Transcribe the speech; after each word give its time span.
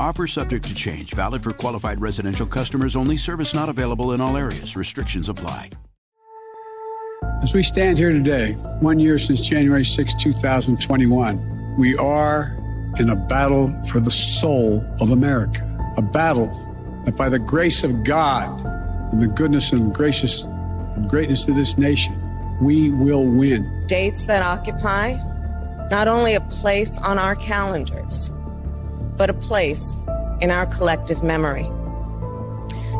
Offer 0.00 0.26
subject 0.28 0.66
to 0.66 0.74
change, 0.74 1.12
valid 1.12 1.42
for 1.42 1.52
qualified 1.52 2.00
residential 2.00 2.46
customers 2.46 2.96
only. 2.96 3.18
Service 3.18 3.52
not 3.52 3.68
available 3.68 4.14
in 4.14 4.22
all 4.22 4.34
areas. 4.34 4.74
Restrictions 4.74 5.28
apply. 5.28 5.68
As 7.42 7.52
we 7.52 7.62
stand 7.62 7.98
here 7.98 8.10
today, 8.10 8.52
one 8.80 8.98
year 8.98 9.18
since 9.18 9.46
January 9.46 9.84
6, 9.84 10.14
2021, 10.14 11.76
we 11.78 11.98
are 11.98 12.56
in 12.98 13.10
a 13.10 13.16
battle 13.16 13.78
for 13.90 14.00
the 14.00 14.10
soul 14.10 14.82
of 15.02 15.10
America. 15.10 15.60
A 15.98 16.02
battle 16.02 16.48
that 17.04 17.18
by 17.18 17.28
the 17.28 17.38
grace 17.38 17.84
of 17.84 18.02
God 18.02 18.58
and 19.12 19.20
the 19.20 19.28
goodness 19.28 19.70
and 19.70 19.94
gracious 19.94 20.44
and 20.44 21.10
greatness 21.10 21.46
of 21.46 21.56
this 21.56 21.76
nation, 21.76 22.58
we 22.62 22.88
will 22.88 23.26
win. 23.26 23.84
Dates 23.86 24.24
that 24.24 24.42
occupy 24.42 25.18
not 25.90 26.08
only 26.08 26.32
a 26.34 26.40
place 26.40 26.96
on 26.96 27.18
our 27.18 27.36
calendars, 27.36 28.30
but 29.20 29.28
a 29.28 29.34
place 29.34 29.98
in 30.40 30.50
our 30.50 30.64
collective 30.64 31.22
memory. 31.22 31.70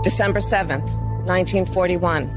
December 0.02 0.40
7th, 0.40 0.94
1941. 1.24 2.36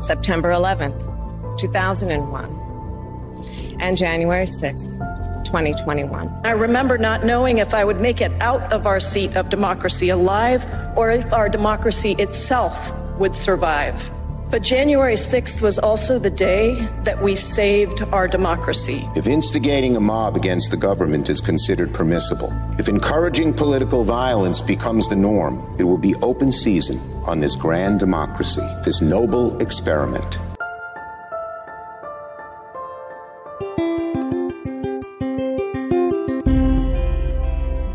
September 0.00 0.50
11th, 0.50 1.58
2001, 1.58 3.76
and 3.80 3.96
January 3.96 4.46
6th, 4.46 5.44
2021. 5.46 6.32
I 6.44 6.52
remember 6.52 6.96
not 6.96 7.24
knowing 7.24 7.58
if 7.58 7.74
I 7.74 7.84
would 7.84 8.00
make 8.00 8.20
it 8.20 8.30
out 8.40 8.72
of 8.72 8.86
our 8.86 9.00
seat 9.00 9.36
of 9.36 9.48
democracy 9.48 10.10
alive 10.10 10.64
or 10.96 11.10
if 11.10 11.32
our 11.32 11.48
democracy 11.48 12.12
itself 12.20 12.92
would 13.18 13.34
survive. 13.34 14.12
But 14.50 14.64
January 14.64 15.14
6th 15.14 15.62
was 15.62 15.78
also 15.78 16.18
the 16.18 16.28
day 16.28 16.74
that 17.04 17.22
we 17.22 17.36
saved 17.36 18.02
our 18.10 18.26
democracy. 18.26 19.08
If 19.14 19.28
instigating 19.28 19.96
a 19.96 20.00
mob 20.00 20.36
against 20.36 20.72
the 20.72 20.76
government 20.76 21.30
is 21.30 21.40
considered 21.40 21.94
permissible, 21.94 22.52
if 22.76 22.88
encouraging 22.88 23.54
political 23.54 24.02
violence 24.02 24.60
becomes 24.60 25.06
the 25.06 25.14
norm, 25.14 25.76
it 25.78 25.84
will 25.84 25.98
be 25.98 26.16
open 26.16 26.50
season 26.50 26.98
on 27.26 27.38
this 27.38 27.54
grand 27.54 28.00
democracy, 28.00 28.66
this 28.84 29.00
noble 29.00 29.56
experiment. 29.62 30.40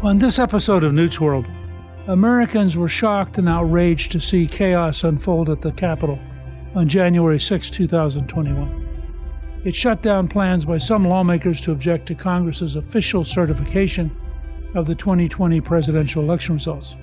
On 0.05 0.19
this 0.19 0.39
episode 0.39 0.85
of 0.85 0.94
Newt's 0.94 1.19
World, 1.19 1.45
Americans 2.07 2.77
were 2.77 2.88
shocked 2.88 3.38
and 3.38 3.49
outraged 3.49 4.13
to 4.13 4.21
see 4.21 4.47
chaos 4.47 5.03
unfold 5.03 5.49
at 5.49 5.61
the 5.61 5.73
Capitol 5.73 6.17
on 6.75 6.90
January 6.90 7.40
6, 7.40 7.69
2021. 7.69 9.62
It 9.63 9.74
shut 9.74 10.03
down 10.03 10.28
plans 10.28 10.66
by 10.66 10.78
some 10.78 11.06
lawmakers 11.06 11.62
to 11.62 11.72
object 11.72 12.06
to 12.08 12.16
Congress's 12.16 12.75
official 12.75 13.24
certification 13.24 14.16
of 14.75 14.86
the 14.86 14.94
2020 14.94 15.62
presidential 15.62 16.22
election 16.22 16.56
results. 16.56 16.96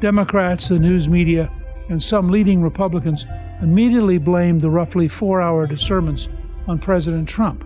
Democrats, 0.00 0.68
the 0.68 0.78
news 0.78 1.08
media, 1.08 1.50
and 1.88 2.02
some 2.02 2.28
leading 2.28 2.60
Republicans 2.60 3.24
immediately 3.62 4.18
blamed 4.18 4.60
the 4.60 4.68
roughly 4.68 5.06
four 5.06 5.40
hour 5.40 5.66
disturbance 5.66 6.28
on 6.66 6.78
President 6.78 7.28
Trump. 7.28 7.64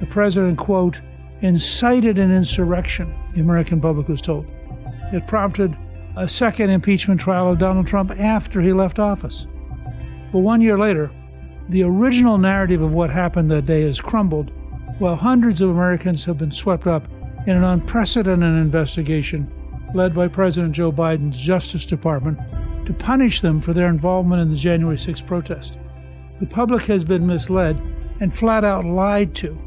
The 0.00 0.06
president, 0.06 0.58
quote, 0.58 1.00
incited 1.40 2.18
an 2.18 2.30
insurrection, 2.30 3.14
the 3.34 3.40
American 3.40 3.80
public 3.80 4.08
was 4.08 4.20
told. 4.20 4.46
It 5.12 5.26
prompted 5.26 5.76
a 6.16 6.28
second 6.28 6.70
impeachment 6.70 7.20
trial 7.20 7.50
of 7.50 7.58
Donald 7.58 7.86
Trump 7.86 8.10
after 8.12 8.60
he 8.60 8.72
left 8.72 8.98
office. 8.98 9.46
But 10.36 10.42
one 10.42 10.60
year 10.60 10.78
later, 10.78 11.10
the 11.70 11.84
original 11.84 12.36
narrative 12.36 12.82
of 12.82 12.92
what 12.92 13.08
happened 13.08 13.50
that 13.50 13.64
day 13.64 13.80
has 13.84 14.02
crumbled, 14.02 14.50
while 14.98 15.16
hundreds 15.16 15.62
of 15.62 15.70
Americans 15.70 16.26
have 16.26 16.36
been 16.36 16.52
swept 16.52 16.86
up 16.86 17.08
in 17.46 17.56
an 17.56 17.64
unprecedented 17.64 18.42
investigation 18.42 19.50
led 19.94 20.14
by 20.14 20.28
President 20.28 20.74
Joe 20.74 20.92
Biden's 20.92 21.40
Justice 21.40 21.86
Department 21.86 22.38
to 22.84 22.92
punish 22.92 23.40
them 23.40 23.62
for 23.62 23.72
their 23.72 23.88
involvement 23.88 24.42
in 24.42 24.50
the 24.50 24.58
January 24.58 24.98
6 24.98 25.22
protest. 25.22 25.78
The 26.38 26.46
public 26.46 26.82
has 26.82 27.02
been 27.02 27.26
misled 27.26 27.80
and 28.20 28.36
flat 28.36 28.62
out 28.62 28.84
lied 28.84 29.34
to 29.36 29.58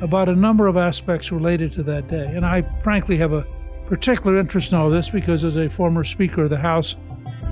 about 0.00 0.30
a 0.30 0.34
number 0.34 0.68
of 0.68 0.78
aspects 0.78 1.32
related 1.32 1.70
to 1.72 1.82
that 1.82 2.08
day. 2.08 2.32
And 2.34 2.46
I 2.46 2.62
frankly 2.82 3.18
have 3.18 3.34
a 3.34 3.46
particular 3.88 4.40
interest 4.40 4.72
in 4.72 4.78
all 4.78 4.88
this 4.88 5.10
because, 5.10 5.44
as 5.44 5.56
a 5.56 5.68
former 5.68 6.02
Speaker 6.02 6.44
of 6.44 6.50
the 6.50 6.56
House, 6.56 6.96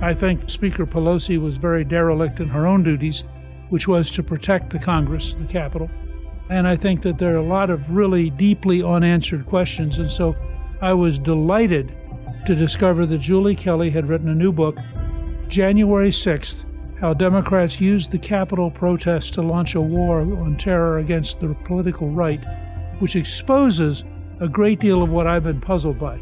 I 0.03 0.13
think 0.13 0.49
Speaker 0.49 0.85
Pelosi 0.85 1.41
was 1.41 1.55
very 1.55 1.85
derelict 1.85 2.41
in 2.41 2.49
her 2.49 2.67
own 2.67 2.83
duties, 2.83 3.23
which 3.69 3.87
was 3.87 4.11
to 4.11 4.21
protect 4.21 4.69
the 4.69 4.77
Congress, 4.77 5.33
the 5.39 5.45
Capitol. 5.45 5.89
And 6.49 6.67
I 6.67 6.75
think 6.75 7.03
that 7.03 7.17
there 7.17 7.35
are 7.35 7.37
a 7.37 7.41
lot 7.41 7.69
of 7.69 7.89
really 7.89 8.29
deeply 8.29 8.83
unanswered 8.83 9.45
questions. 9.45 9.99
And 9.99 10.11
so 10.11 10.35
I 10.81 10.91
was 10.91 11.17
delighted 11.19 11.95
to 12.45 12.53
discover 12.53 13.05
that 13.05 13.19
Julie 13.19 13.55
Kelly 13.55 13.89
had 13.89 14.09
written 14.09 14.27
a 14.27 14.35
new 14.35 14.51
book, 14.51 14.75
January 15.47 16.11
6th 16.11 16.65
How 16.99 17.13
Democrats 17.13 17.79
Used 17.79 18.11
the 18.11 18.19
Capitol 18.19 18.69
Protest 18.69 19.35
to 19.35 19.41
Launch 19.41 19.73
a 19.73 19.79
War 19.79 20.19
on 20.19 20.57
Terror 20.57 20.97
Against 20.97 21.39
the 21.39 21.55
Political 21.63 22.09
Right, 22.09 22.43
which 22.99 23.15
exposes 23.15 24.03
a 24.41 24.49
great 24.49 24.81
deal 24.81 25.01
of 25.01 25.11
what 25.11 25.27
I've 25.27 25.45
been 25.45 25.61
puzzled 25.61 25.97
by. 25.97 26.19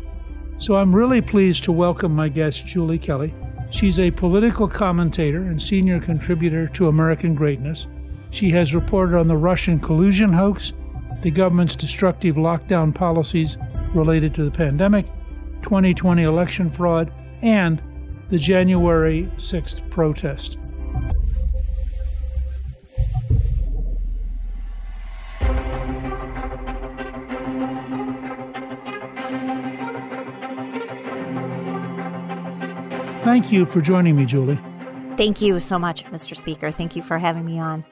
So 0.59 0.75
I'm 0.75 0.95
really 0.95 1.21
pleased 1.21 1.63
to 1.63 1.71
welcome 1.71 2.13
my 2.13 2.29
guest, 2.29 2.67
Julie 2.67 2.99
Kelly. 2.99 3.33
She's 3.71 3.99
a 3.99 4.11
political 4.11 4.67
commentator 4.67 5.39
and 5.39 5.61
senior 5.61 5.99
contributor 5.99 6.67
to 6.69 6.89
American 6.89 7.33
Greatness. 7.33 7.87
She 8.29 8.51
has 8.51 8.75
reported 8.75 9.17
on 9.17 9.27
the 9.27 9.37
Russian 9.37 9.79
collusion 9.79 10.33
hoax, 10.33 10.73
the 11.21 11.31
government's 11.31 11.75
destructive 11.75 12.35
lockdown 12.35 12.93
policies 12.93 13.57
related 13.95 14.35
to 14.35 14.43
the 14.43 14.51
pandemic, 14.51 15.05
2020 15.63 16.23
election 16.23 16.69
fraud, 16.69 17.11
and 17.41 17.81
the 18.29 18.37
January 18.37 19.31
6th 19.37 19.89
protest. 19.89 20.57
Thank 33.23 33.51
you 33.51 33.65
for 33.65 33.81
joining 33.81 34.15
me, 34.15 34.25
Julie. 34.25 34.59
Thank 35.15 35.41
you 35.41 35.59
so 35.59 35.77
much, 35.77 36.05
Mr. 36.05 36.35
Speaker. 36.35 36.71
Thank 36.71 36.95
you 36.95 37.01
for 37.01 37.19
having 37.19 37.45
me 37.45 37.59
on. 37.59 37.85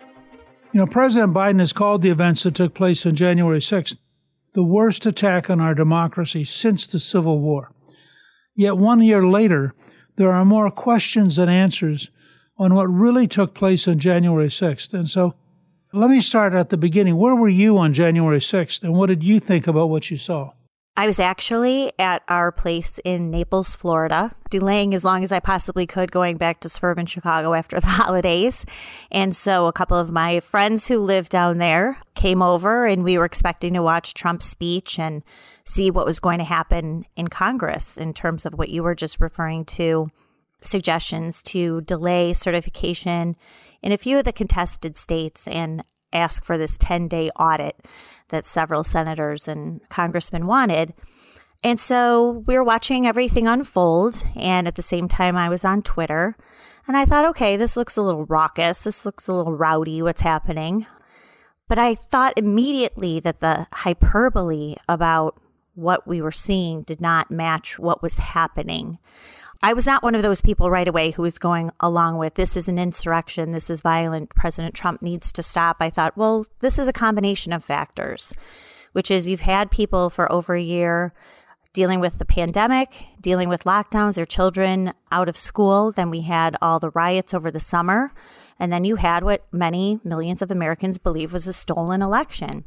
You 0.74 0.80
know, 0.80 0.88
President 0.88 1.34
Biden 1.34 1.60
has 1.60 1.74
called 1.74 2.02
the 2.02 2.10
events 2.10 2.44
that 2.44 2.56
took 2.56 2.74
place 2.74 3.06
on 3.06 3.16
January 3.16 3.60
6th 3.60 3.98
the 4.54 4.64
worst 4.64 5.06
attack 5.06 5.50
on 5.50 5.62
our 5.62 5.76
democracy 5.76 6.44
since 6.44 6.88
the 6.88 7.00
Civil 7.00 7.40
War. 7.40 7.72
Yet 8.56 8.78
one 8.78 9.02
year 9.02 9.26
later, 9.26 9.74
there 10.16 10.31
are 10.31 10.44
more 10.44 10.72
questions 10.72 11.36
than 11.36 11.50
answers 11.50 12.10
on 12.58 12.74
what 12.74 12.88
really 12.88 13.28
took 13.28 13.54
place 13.54 13.88
on 13.88 14.00
January 14.00 14.50
6th. 14.50 14.94
And 14.94 15.10
so 15.10 15.36
let 15.94 16.10
me 16.10 16.20
start 16.20 16.54
at 16.54 16.70
the 16.70 16.78
beginning. 16.78 17.16
Where 17.16 17.36
were 17.36 17.50
you 17.50 17.78
on 17.78 17.94
January 17.94 18.40
6th, 18.40 18.84
and 18.84 18.94
what 18.94 19.08
did 19.08 19.24
you 19.24 19.40
think 19.40 19.68
about 19.68 19.90
what 19.90 20.12
you 20.12 20.18
saw? 20.18 20.52
I 20.97 21.07
was 21.07 21.19
actually 21.19 21.94
at 21.97 22.24
our 22.27 22.51
place 22.51 23.00
in 23.06 23.31
Naples, 23.31 23.74
Florida, 23.74 24.31
delaying 24.50 24.94
as 24.94 25.06
long 25.06 25.24
as 25.24 25.31
I 25.31 25.39
possibly 25.39 25.88
could 25.88 26.12
going 26.12 26.36
back 26.36 26.59
to 26.59 26.69
suburban 26.69 27.06
Chicago 27.06 27.53
after 27.53 27.80
the 27.80 27.88
holidays. 27.88 28.65
And 29.09 29.33
so 29.33 29.68
a 29.68 29.74
couple 29.74 29.97
of 29.97 30.12
my 30.12 30.41
friends 30.41 30.88
who 30.88 31.00
live 31.00 31.30
down 31.30 31.57
there 31.57 31.97
came 32.15 32.41
over 32.41 32.86
and 32.86 33.06
we 33.06 33.18
were 33.18 33.24
expecting 33.24 33.75
to 33.75 33.81
watch 33.81 34.13
Trump's 34.13 34.45
speech 34.45 35.00
and 35.00 35.24
see 35.63 35.89
what 35.89 36.06
was 36.06 36.19
going 36.19 36.39
to 36.39 36.44
happen 36.44 37.06
in 37.15 37.30
Congress 37.30 37.97
in 37.97 38.13
terms 38.13 38.45
of 38.45 38.56
what 38.56 38.69
you 38.69 38.83
were 38.83 38.95
just 38.95 39.21
referring 39.21 39.63
to 39.65 40.09
suggestions 40.62 41.42
to 41.44 41.80
delay 41.81 42.33
certification 42.33 43.35
in 43.81 43.92
a 43.92 43.97
few 43.97 44.18
of 44.18 44.25
the 44.25 44.33
contested 44.33 44.97
states 44.97 45.47
and 45.47 45.83
ask 46.13 46.44
for 46.44 46.57
this 46.57 46.77
10 46.77 47.07
day 47.07 47.29
audit 47.39 47.75
that 48.29 48.45
several 48.45 48.83
senators 48.83 49.47
and 49.47 49.81
congressmen 49.89 50.47
wanted. 50.47 50.94
And 51.63 51.79
so 51.79 52.44
we 52.47 52.56
were 52.56 52.63
watching 52.63 53.06
everything 53.06 53.47
unfold. 53.47 54.23
And 54.35 54.67
at 54.67 54.75
the 54.75 54.81
same 54.81 55.07
time, 55.07 55.35
I 55.35 55.50
was 55.50 55.65
on 55.65 55.81
Twitter. 55.81 56.35
And 56.88 56.95
I 56.95 57.06
thought, 57.06 57.25
okay, 57.25 57.57
this 57.57 57.75
looks 57.75 57.97
a 57.97 58.01
little 58.01 58.25
raucous. 58.25 58.83
This 58.83 59.06
looks 59.06 59.27
a 59.27 59.33
little 59.33 59.56
rowdy, 59.56 60.01
what's 60.01 60.21
happening. 60.21 60.88
But 61.67 61.77
I 61.77 61.95
thought 61.95 62.33
immediately 62.35 63.19
that 63.19 63.41
the 63.41 63.67
hyperbole 63.73 64.75
about 64.88 65.39
what 65.75 66.07
we 66.07 66.21
were 66.21 66.31
seeing 66.31 66.81
did 66.81 67.00
not 67.00 67.29
match 67.29 67.77
what 67.77 68.01
was 68.01 68.17
happening. 68.17 68.97
I 69.61 69.73
was 69.73 69.85
not 69.85 70.03
one 70.03 70.15
of 70.15 70.21
those 70.21 70.41
people 70.41 70.69
right 70.69 70.88
away 70.88 71.11
who 71.11 71.21
was 71.21 71.38
going 71.38 71.69
along 71.81 72.17
with 72.17 72.35
this 72.35 72.56
is 72.56 72.69
an 72.69 72.79
insurrection, 72.79 73.51
this 73.51 73.69
is 73.69 73.81
violent, 73.81 74.29
President 74.29 74.73
Trump 74.73 75.01
needs 75.01 75.33
to 75.33 75.44
stop. 75.44 75.77
I 75.81 75.89
thought, 75.89 76.15
well, 76.15 76.45
this 76.59 76.79
is 76.79 76.88
a 76.88 76.94
combination 76.94 77.51
of 77.51 77.63
factors, 77.63 78.33
which 78.94 79.11
is 79.11 79.27
you've 79.27 79.41
had 79.41 79.69
people 79.69 80.09
for 80.09 80.31
over 80.31 80.56
a 80.56 80.61
year 80.61 81.13
dealing 81.73 82.00
with 82.00 82.17
the 82.19 82.25
pandemic, 82.25 83.06
dealing 83.21 83.50
with 83.50 83.65
lockdowns, 83.65 84.15
their 84.15 84.25
children 84.25 84.94
out 85.11 85.29
of 85.29 85.38
school. 85.38 85.91
Then 85.91 86.09
we 86.09 86.21
had 86.21 86.56
all 86.61 86.79
the 86.79 86.89
riots 86.91 87.33
over 87.33 87.51
the 87.51 87.59
summer. 87.59 88.11
And 88.59 88.73
then 88.73 88.83
you 88.83 88.95
had 88.95 89.23
what 89.23 89.45
many 89.51 90.00
millions 90.03 90.41
of 90.41 90.51
Americans 90.51 90.97
believe 90.97 91.31
was 91.31 91.47
a 91.47 91.53
stolen 91.53 92.01
election. 92.01 92.65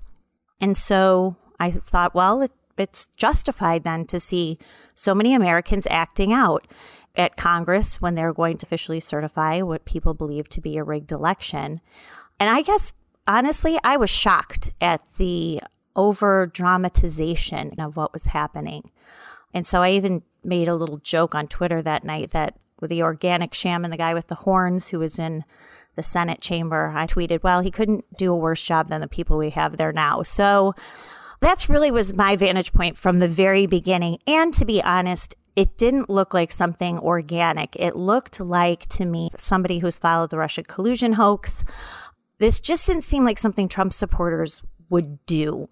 And 0.60 0.76
so 0.76 1.36
I 1.58 1.70
thought, 1.70 2.14
well, 2.14 2.42
it, 2.42 2.52
it's 2.76 3.08
justified 3.16 3.84
then 3.84 4.06
to 4.06 4.20
see 4.20 4.58
so 4.94 5.14
many 5.14 5.34
Americans 5.34 5.86
acting 5.90 6.32
out 6.32 6.66
at 7.14 7.36
Congress 7.36 8.00
when 8.00 8.14
they're 8.14 8.32
going 8.32 8.56
to 8.58 8.66
officially 8.66 9.00
certify 9.00 9.60
what 9.60 9.84
people 9.84 10.14
believe 10.14 10.48
to 10.48 10.60
be 10.60 10.76
a 10.76 10.84
rigged 10.84 11.12
election. 11.12 11.80
And 12.40 12.48
I 12.48 12.62
guess, 12.62 12.92
honestly, 13.26 13.78
I 13.84 13.96
was 13.96 14.10
shocked 14.10 14.70
at 14.80 15.00
the 15.16 15.60
over 15.94 16.46
dramatization 16.46 17.78
of 17.78 17.96
what 17.96 18.12
was 18.12 18.26
happening. 18.26 18.90
And 19.52 19.66
so 19.66 19.82
I 19.82 19.90
even 19.92 20.22
made 20.42 20.68
a 20.68 20.75
little 20.75 20.98
joke 20.98 21.34
on 21.34 21.48
Twitter 21.48 21.82
that 21.82 22.04
night 22.04 22.30
that 22.30 22.58
with 22.80 22.90
the 22.90 23.02
organic 23.02 23.54
sham 23.54 23.84
and 23.84 23.92
the 23.92 23.98
guy 23.98 24.14
with 24.14 24.28
the 24.28 24.34
horns 24.34 24.88
who 24.88 24.98
was 24.98 25.18
in 25.18 25.44
the 25.94 26.02
Senate 26.02 26.40
chamber, 26.40 26.90
I 26.94 27.06
tweeted, 27.06 27.42
well, 27.42 27.60
he 27.60 27.70
couldn't 27.70 28.04
do 28.16 28.32
a 28.32 28.36
worse 28.36 28.64
job 28.64 28.88
than 28.88 29.02
the 29.02 29.08
people 29.08 29.36
we 29.36 29.50
have 29.50 29.76
there 29.76 29.92
now. 29.92 30.22
So 30.22 30.75
that's 31.42 31.68
really 31.68 31.90
was 31.90 32.16
my 32.16 32.36
vantage 32.36 32.72
point 32.72 32.96
from 32.96 33.18
the 33.18 33.28
very 33.28 33.66
beginning. 33.66 34.18
And 34.26 34.54
to 34.54 34.64
be 34.64 34.82
honest, 34.82 35.34
it 35.56 35.76
didn't 35.76 36.08
look 36.08 36.32
like 36.32 36.52
something 36.52 36.98
organic. 36.98 37.76
It 37.76 37.96
looked 37.96 38.40
like 38.40 38.86
to 38.90 39.04
me 39.04 39.30
somebody 39.36 39.78
who's 39.78 39.98
followed 39.98 40.30
the 40.30 40.38
Russia 40.38 40.62
collusion 40.62 41.14
hoax. 41.14 41.64
This 42.38 42.60
just 42.60 42.86
didn't 42.86 43.04
seem 43.04 43.24
like 43.24 43.38
something 43.38 43.68
Trump 43.68 43.92
supporters 43.92 44.62
would 44.88 45.24
do. 45.26 45.68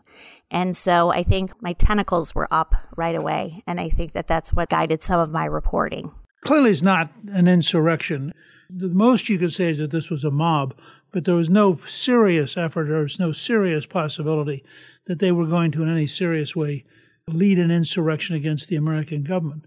And 0.50 0.76
so 0.76 1.10
I 1.10 1.22
think 1.22 1.52
my 1.62 1.72
tentacles 1.72 2.34
were 2.34 2.48
up 2.50 2.74
right 2.96 3.14
away. 3.14 3.62
And 3.66 3.80
I 3.80 3.88
think 3.88 4.12
that 4.12 4.26
that's 4.26 4.52
what 4.52 4.68
guided 4.68 5.02
some 5.02 5.20
of 5.20 5.30
my 5.30 5.44
reporting. 5.44 6.12
Clearly, 6.44 6.70
it's 6.70 6.82
not 6.82 7.10
an 7.32 7.46
insurrection. 7.48 8.32
The 8.68 8.88
most 8.88 9.28
you 9.28 9.38
could 9.38 9.52
say 9.52 9.70
is 9.70 9.78
that 9.78 9.90
this 9.90 10.10
was 10.10 10.24
a 10.24 10.30
mob, 10.30 10.74
but 11.12 11.24
there 11.24 11.34
was 11.34 11.50
no 11.50 11.80
serious 11.86 12.56
effort, 12.56 12.88
there 12.88 13.02
was 13.02 13.18
no 13.18 13.32
serious 13.32 13.84
possibility 13.84 14.64
that 15.10 15.18
they 15.18 15.32
were 15.32 15.44
going 15.46 15.72
to, 15.72 15.82
in 15.82 15.90
any 15.90 16.06
serious 16.06 16.54
way, 16.54 16.84
lead 17.26 17.58
an 17.58 17.68
insurrection 17.68 18.36
against 18.36 18.68
the 18.68 18.76
American 18.76 19.24
government. 19.24 19.64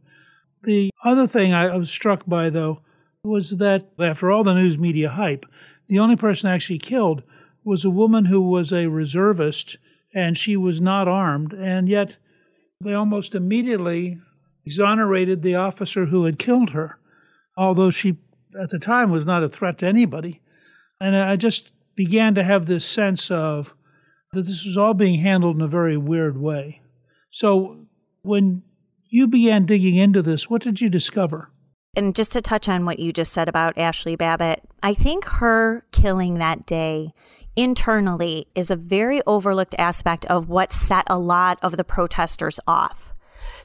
The 0.63 0.89
other 1.03 1.27
thing 1.27 1.53
I 1.53 1.75
was 1.75 1.89
struck 1.89 2.25
by, 2.25 2.49
though, 2.49 2.79
was 3.25 3.49
that 3.57 3.89
after 3.99 4.31
all 4.31 4.45
the 4.45 4.53
news 4.53 4.77
media 4.77 5.09
hype, 5.09 5.45
the 5.89 5.99
only 5.99 6.15
person 6.15 6.49
actually 6.49 6.77
killed 6.77 7.23
was 7.61 7.83
a 7.83 7.89
woman 7.89 8.23
who 8.23 8.39
was 8.39 8.71
a 8.71 8.87
reservist 8.87 9.75
and 10.13 10.37
she 10.37 10.55
was 10.55 10.79
not 10.79 11.09
armed, 11.09 11.51
and 11.51 11.89
yet 11.89 12.15
they 12.79 12.93
almost 12.93 13.35
immediately 13.35 14.19
exonerated 14.65 15.41
the 15.41 15.55
officer 15.55 16.05
who 16.05 16.23
had 16.23 16.39
killed 16.39 16.69
her, 16.69 16.97
although 17.57 17.91
she 17.91 18.15
at 18.57 18.69
the 18.69 18.79
time 18.79 19.11
was 19.11 19.25
not 19.25 19.43
a 19.43 19.49
threat 19.49 19.77
to 19.79 19.87
anybody. 19.87 20.39
And 21.01 21.17
I 21.17 21.35
just 21.35 21.71
began 21.95 22.33
to 22.35 22.43
have 22.43 22.65
this 22.65 22.85
sense 22.85 23.29
of 23.29 23.73
that 24.33 24.45
this 24.45 24.65
was 24.65 24.77
all 24.77 24.93
being 24.93 25.19
handled 25.19 25.55
in 25.55 25.61
a 25.61 25.67
very 25.67 25.97
weird 25.97 26.39
way. 26.39 26.81
So 27.31 27.85
when 28.23 28.63
you 29.09 29.27
began 29.27 29.65
digging 29.65 29.95
into 29.95 30.21
this, 30.21 30.49
what 30.49 30.61
did 30.61 30.81
you 30.81 30.89
discover? 30.89 31.49
And 31.95 32.15
just 32.15 32.31
to 32.31 32.41
touch 32.41 32.67
on 32.67 32.85
what 32.85 32.99
you 32.99 33.13
just 33.13 33.31
said 33.31 33.47
about 33.47 33.77
Ashley 33.77 34.15
Babbitt, 34.15 34.63
I 34.81 34.95
think 34.95 35.25
her 35.25 35.85
killing 35.91 36.35
that 36.35 36.65
day 36.65 37.13
internally 37.55 38.47
is 38.55 38.71
a 38.71 38.75
very 38.75 39.21
overlooked 39.27 39.75
aspect 39.77 40.25
of 40.25 40.49
what 40.49 40.71
set 40.71 41.03
a 41.07 41.19
lot 41.19 41.59
of 41.61 41.77
the 41.77 41.83
protesters 41.83 42.59
off. 42.65 43.13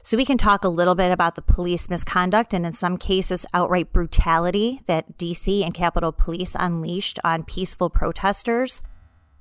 So 0.03 0.15
we 0.15 0.25
can 0.25 0.37
talk 0.37 0.63
a 0.63 0.69
little 0.69 0.95
bit 0.95 1.11
about 1.11 1.35
the 1.35 1.41
police 1.41 1.89
misconduct 1.89 2.53
and 2.53 2.65
in 2.65 2.73
some 2.73 2.97
cases 2.97 3.45
outright 3.53 3.91
brutality 3.91 4.81
that 4.85 5.17
DC 5.17 5.63
and 5.63 5.73
Capitol 5.73 6.11
Police 6.11 6.55
unleashed 6.59 7.19
on 7.23 7.43
peaceful 7.43 7.89
protesters 7.89 8.81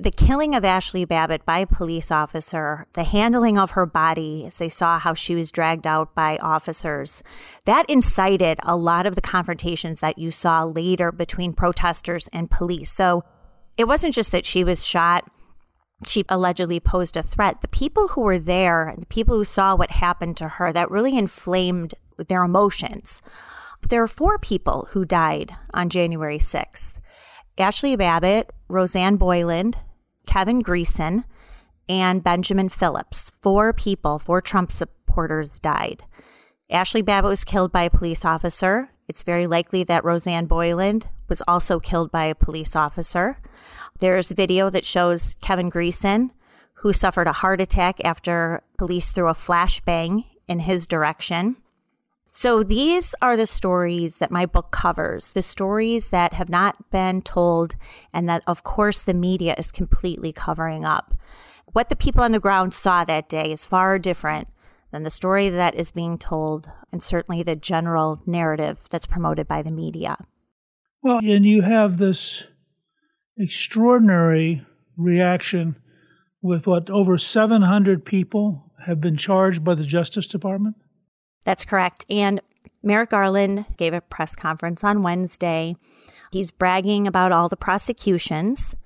the 0.00 0.10
killing 0.12 0.54
of 0.54 0.64
Ashley 0.64 1.04
Babbitt 1.04 1.44
by 1.44 1.58
a 1.58 1.66
police 1.66 2.12
officer, 2.12 2.86
the 2.92 3.02
handling 3.02 3.58
of 3.58 3.72
her 3.72 3.84
body 3.84 4.44
as 4.46 4.58
they 4.58 4.68
saw 4.68 4.96
how 4.96 5.12
she 5.12 5.34
was 5.34 5.50
dragged 5.50 5.88
out 5.88 6.14
by 6.14 6.38
officers, 6.38 7.24
that 7.64 7.88
incited 7.90 8.60
a 8.62 8.76
lot 8.76 9.06
of 9.06 9.16
the 9.16 9.20
confrontations 9.20 9.98
that 9.98 10.16
you 10.16 10.30
saw 10.30 10.62
later 10.62 11.10
between 11.10 11.52
protesters 11.52 12.28
and 12.32 12.48
police. 12.48 12.92
So 12.92 13.24
it 13.76 13.88
wasn't 13.88 14.14
just 14.14 14.30
that 14.30 14.46
she 14.46 14.62
was 14.62 14.86
shot. 14.86 15.28
She 16.06 16.24
allegedly 16.28 16.78
posed 16.78 17.16
a 17.16 17.22
threat. 17.22 17.60
The 17.60 17.66
people 17.66 18.08
who 18.08 18.20
were 18.20 18.38
there, 18.38 18.94
the 18.96 19.06
people 19.06 19.36
who 19.36 19.44
saw 19.44 19.74
what 19.74 19.90
happened 19.90 20.36
to 20.36 20.48
her, 20.48 20.72
that 20.72 20.92
really 20.92 21.18
inflamed 21.18 21.94
their 22.28 22.44
emotions. 22.44 23.20
There 23.88 24.02
are 24.02 24.08
four 24.08 24.38
people 24.38 24.86
who 24.92 25.04
died 25.04 25.56
on 25.74 25.88
January 25.88 26.38
6th. 26.38 26.98
Ashley 27.58 27.96
Babbitt, 27.96 28.52
Rosanne 28.68 29.16
Boyland, 29.16 29.76
Kevin 30.28 30.62
Greeson, 30.62 31.24
and 31.88 32.22
Benjamin 32.22 32.68
Phillips. 32.68 33.32
Four 33.40 33.72
people, 33.72 34.18
four 34.18 34.42
Trump 34.42 34.70
supporters 34.70 35.54
died. 35.58 36.04
Ashley 36.70 37.00
Babbitt 37.00 37.30
was 37.30 37.44
killed 37.44 37.72
by 37.72 37.84
a 37.84 37.90
police 37.90 38.26
officer. 38.26 38.90
It's 39.08 39.22
very 39.22 39.46
likely 39.46 39.84
that 39.84 40.04
Rosanne 40.04 40.44
Boyland 40.44 41.08
was 41.30 41.42
also 41.48 41.80
killed 41.80 42.12
by 42.12 42.24
a 42.24 42.34
police 42.34 42.76
officer. 42.76 43.38
There's 44.00 44.30
video 44.30 44.68
that 44.68 44.84
shows 44.84 45.34
Kevin 45.40 45.70
Greeson, 45.70 46.30
who 46.74 46.92
suffered 46.92 47.26
a 47.26 47.32
heart 47.32 47.62
attack 47.62 47.98
after 48.04 48.62
police 48.76 49.12
threw 49.12 49.28
a 49.28 49.32
flashbang 49.32 50.26
in 50.46 50.60
his 50.60 50.86
direction. 50.86 51.56
So 52.32 52.62
these 52.62 53.14
are 53.20 53.36
the 53.36 53.46
stories 53.46 54.16
that 54.16 54.30
my 54.30 54.46
book 54.46 54.70
covers, 54.70 55.32
the 55.32 55.42
stories 55.42 56.08
that 56.08 56.34
have 56.34 56.48
not 56.48 56.90
been 56.90 57.22
told 57.22 57.74
and 58.12 58.28
that 58.28 58.42
of 58.46 58.62
course 58.62 59.02
the 59.02 59.14
media 59.14 59.54
is 59.58 59.72
completely 59.72 60.32
covering 60.32 60.84
up. 60.84 61.14
What 61.72 61.88
the 61.88 61.96
people 61.96 62.22
on 62.22 62.32
the 62.32 62.40
ground 62.40 62.74
saw 62.74 63.04
that 63.04 63.28
day 63.28 63.52
is 63.52 63.64
far 63.64 63.98
different 63.98 64.48
than 64.90 65.02
the 65.02 65.10
story 65.10 65.50
that 65.50 65.74
is 65.74 65.90
being 65.90 66.16
told, 66.16 66.70
and 66.90 67.02
certainly 67.02 67.42
the 67.42 67.56
general 67.56 68.22
narrative 68.24 68.78
that's 68.90 69.06
promoted 69.06 69.46
by 69.46 69.60
the 69.60 69.70
media. 69.70 70.16
Well, 71.02 71.18
and 71.18 71.44
you 71.44 71.62
have 71.62 71.98
this 71.98 72.44
extraordinary 73.36 74.64
reaction 74.96 75.76
with 76.40 76.66
what 76.66 76.88
over 76.90 77.18
700 77.18 78.04
people 78.04 78.72
have 78.86 79.00
been 79.00 79.16
charged 79.16 79.62
by 79.62 79.74
the 79.74 79.84
Justice 79.84 80.26
Department? 80.26 80.76
That's 81.48 81.64
correct. 81.64 82.04
And 82.10 82.42
Merrick 82.82 83.08
Garland 83.08 83.64
gave 83.78 83.94
a 83.94 84.02
press 84.02 84.36
conference 84.36 84.84
on 84.84 85.00
Wednesday. 85.00 85.76
He's 86.30 86.50
bragging 86.50 87.06
about 87.06 87.32
all 87.32 87.48
the 87.48 87.56
prosecutions. 87.56 88.76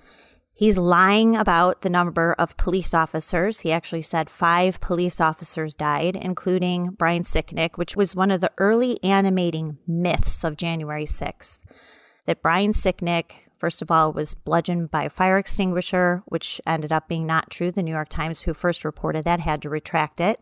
He's 0.55 0.79
lying 0.79 1.35
about 1.35 1.81
the 1.81 1.91
number 1.91 2.37
of 2.39 2.57
police 2.57 2.95
officers. 2.95 3.59
He 3.59 3.73
actually 3.73 4.03
said 4.03 4.31
five 4.31 4.81
police 4.81 5.21
officers 5.21 5.75
died, 5.75 6.15
including 6.15 6.91
Brian 6.91 7.25
Sicknick, 7.25 7.79
which 7.79 7.97
was 7.97 8.15
one 8.15 8.31
of 8.31 8.41
the 8.41 8.53
early 8.59 9.03
animating 9.03 9.79
myths 9.89 10.45
of 10.45 10.57
January 10.57 11.07
6th. 11.07 11.63
That 12.27 12.43
Brian 12.43 12.71
Sicknick, 12.71 13.33
first 13.59 13.83
of 13.83 13.91
all, 13.91 14.13
was 14.13 14.35
bludgeoned 14.35 14.93
by 14.93 15.03
a 15.03 15.11
fire 15.11 15.37
extinguisher, 15.37 16.23
which 16.27 16.61
ended 16.65 16.93
up 16.93 17.09
being 17.09 17.27
not 17.27 17.51
true. 17.51 17.73
The 17.73 17.83
New 17.83 17.91
York 17.91 18.09
Times, 18.09 18.43
who 18.43 18.55
first 18.55 18.85
reported 18.85 19.25
that, 19.25 19.41
had 19.41 19.63
to 19.63 19.69
retract 19.69 20.21
it. 20.21 20.39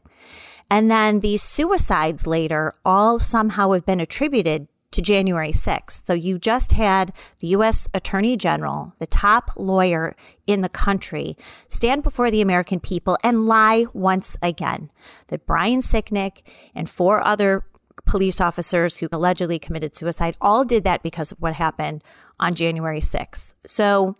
And 0.70 0.90
then 0.90 1.20
these 1.20 1.42
suicides 1.42 2.26
later 2.26 2.74
all 2.84 3.18
somehow 3.18 3.72
have 3.72 3.84
been 3.84 4.00
attributed 4.00 4.68
to 4.92 5.02
January 5.02 5.52
6th. 5.52 6.06
So 6.06 6.14
you 6.14 6.38
just 6.38 6.72
had 6.72 7.12
the 7.38 7.48
U.S. 7.48 7.88
Attorney 7.94 8.36
General, 8.36 8.92
the 8.98 9.06
top 9.06 9.52
lawyer 9.56 10.16
in 10.46 10.62
the 10.62 10.68
country, 10.68 11.36
stand 11.68 12.02
before 12.02 12.30
the 12.30 12.40
American 12.40 12.80
people 12.80 13.16
and 13.22 13.46
lie 13.46 13.86
once 13.92 14.36
again 14.42 14.90
that 15.28 15.46
Brian 15.46 15.80
Sicknick 15.80 16.42
and 16.74 16.88
four 16.88 17.24
other 17.24 17.64
police 18.06 18.40
officers 18.40 18.96
who 18.96 19.08
allegedly 19.12 19.58
committed 19.58 19.94
suicide 19.94 20.36
all 20.40 20.64
did 20.64 20.84
that 20.84 21.02
because 21.02 21.30
of 21.30 21.40
what 21.40 21.54
happened 21.54 22.02
on 22.40 22.54
January 22.54 23.00
6th. 23.00 23.54
So 23.66 24.16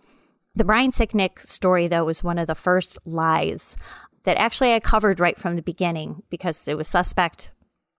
the 0.55 0.63
Brian 0.63 0.91
Sicknick 0.91 1.39
story, 1.39 1.87
though, 1.87 2.05
was 2.05 2.23
one 2.23 2.37
of 2.37 2.47
the 2.47 2.55
first 2.55 2.97
lies 3.05 3.75
that 4.23 4.37
actually 4.37 4.73
I 4.73 4.79
covered 4.79 5.19
right 5.19 5.37
from 5.37 5.55
the 5.55 5.61
beginning 5.61 6.23
because 6.29 6.67
it 6.67 6.77
was 6.77 6.87
suspect 6.87 7.51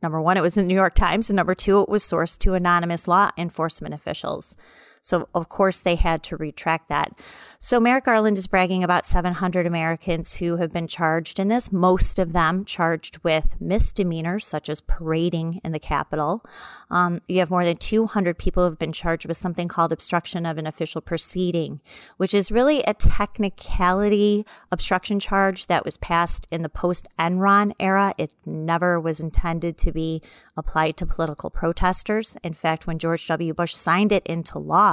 Number 0.03 0.21
one, 0.21 0.37
it 0.37 0.41
was 0.41 0.57
in 0.57 0.65
the 0.65 0.69
New 0.69 0.75
York 0.75 0.95
Times. 0.95 1.31
And 1.31 1.37
number 1.37 1.55
two, 1.55 1.81
it 1.81 1.89
was 1.89 2.03
sourced 2.03 2.37
to 2.41 2.55
anonymous 2.55 3.07
law 3.07 3.31
enforcement 3.39 3.95
officials. 3.95 4.57
So, 5.03 5.29
of 5.35 5.49
course, 5.49 5.81
they 5.81 5.97
had 5.97 6.23
to 6.25 6.37
retract 6.37 6.89
that. 6.89 7.13
So, 7.59 7.81
Merrick 7.81 8.05
Garland 8.05 8.39
is 8.39 8.47
bragging 8.47 8.85
about 8.85 9.05
700 9.05 9.67
Americans 9.67 10.37
who 10.37 10.57
have 10.57 10.73
been 10.73 10.87
charged 10.87 11.41
in 11.41 11.49
this, 11.49 11.73
most 11.73 12.21
of 12.21 12.33
them 12.33 12.65
charged 12.65 13.19
with 13.25 13.57
misdemeanors 13.61 14.47
such 14.47 14.69
as 14.69 14.81
parading 14.81 15.61
in 15.65 15.73
the 15.73 15.81
Capitol. 15.81 16.45
Um, 16.91 17.21
you 17.27 17.41
have 17.41 17.51
more 17.51 17.65
than 17.65 17.77
200 17.77 18.39
people 18.39 18.63
who 18.63 18.71
have 18.71 18.79
been 18.79 18.93
charged 18.93 19.27
with 19.27 19.37
something 19.37 19.67
called 19.67 19.93
obstruction 19.93 20.47
of 20.47 20.57
an 20.57 20.67
official 20.67 21.01
proceeding, 21.01 21.81
which 22.17 22.33
is 22.33 22.53
really 22.53 22.83
a 22.83 22.95
technicality 22.95 24.47
obstruction 24.71 25.19
charge 25.19 25.67
that 25.67 25.85
was 25.85 25.97
passed 25.97 26.47
in 26.53 26.63
the 26.63 26.69
post 26.69 27.09
Enron 27.19 27.73
era. 27.81 28.15
It 28.19 28.31
never 28.47 29.01
was 29.01 29.21
intended 29.21 29.77
to 29.79 29.91
be 29.91 30.23
applied 30.57 30.97
to 30.99 31.07
political 31.07 31.51
protesters. 31.51 32.37
In 32.45 32.53
fact, 32.53 32.87
when 32.87 32.99
George 32.99 33.27
W. 33.27 33.55
Bush 33.55 33.75
signed 33.75 34.13
it 34.13 34.27
into 34.27 34.59
law, 34.59 34.92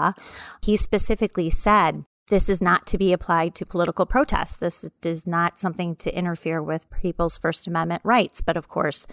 he 0.62 0.76
specifically 0.76 1.50
said, 1.50 2.06
this 2.30 2.48
is 2.48 2.62
not 2.62 2.86
to 2.88 2.98
be 2.98 3.12
applied 3.12 3.56
to 3.56 3.66
political 3.66 4.06
protests. 4.06 4.56
This 4.56 4.86
is 5.04 5.26
not 5.26 5.58
something 5.58 5.96
to 5.98 6.16
interfere 6.16 6.62
with 6.62 6.90
people's 7.02 7.38
First 7.38 7.66
Amendment 7.66 8.02
rights. 8.06 8.42
But 8.42 8.56
of 8.56 8.68
course, 8.68 9.08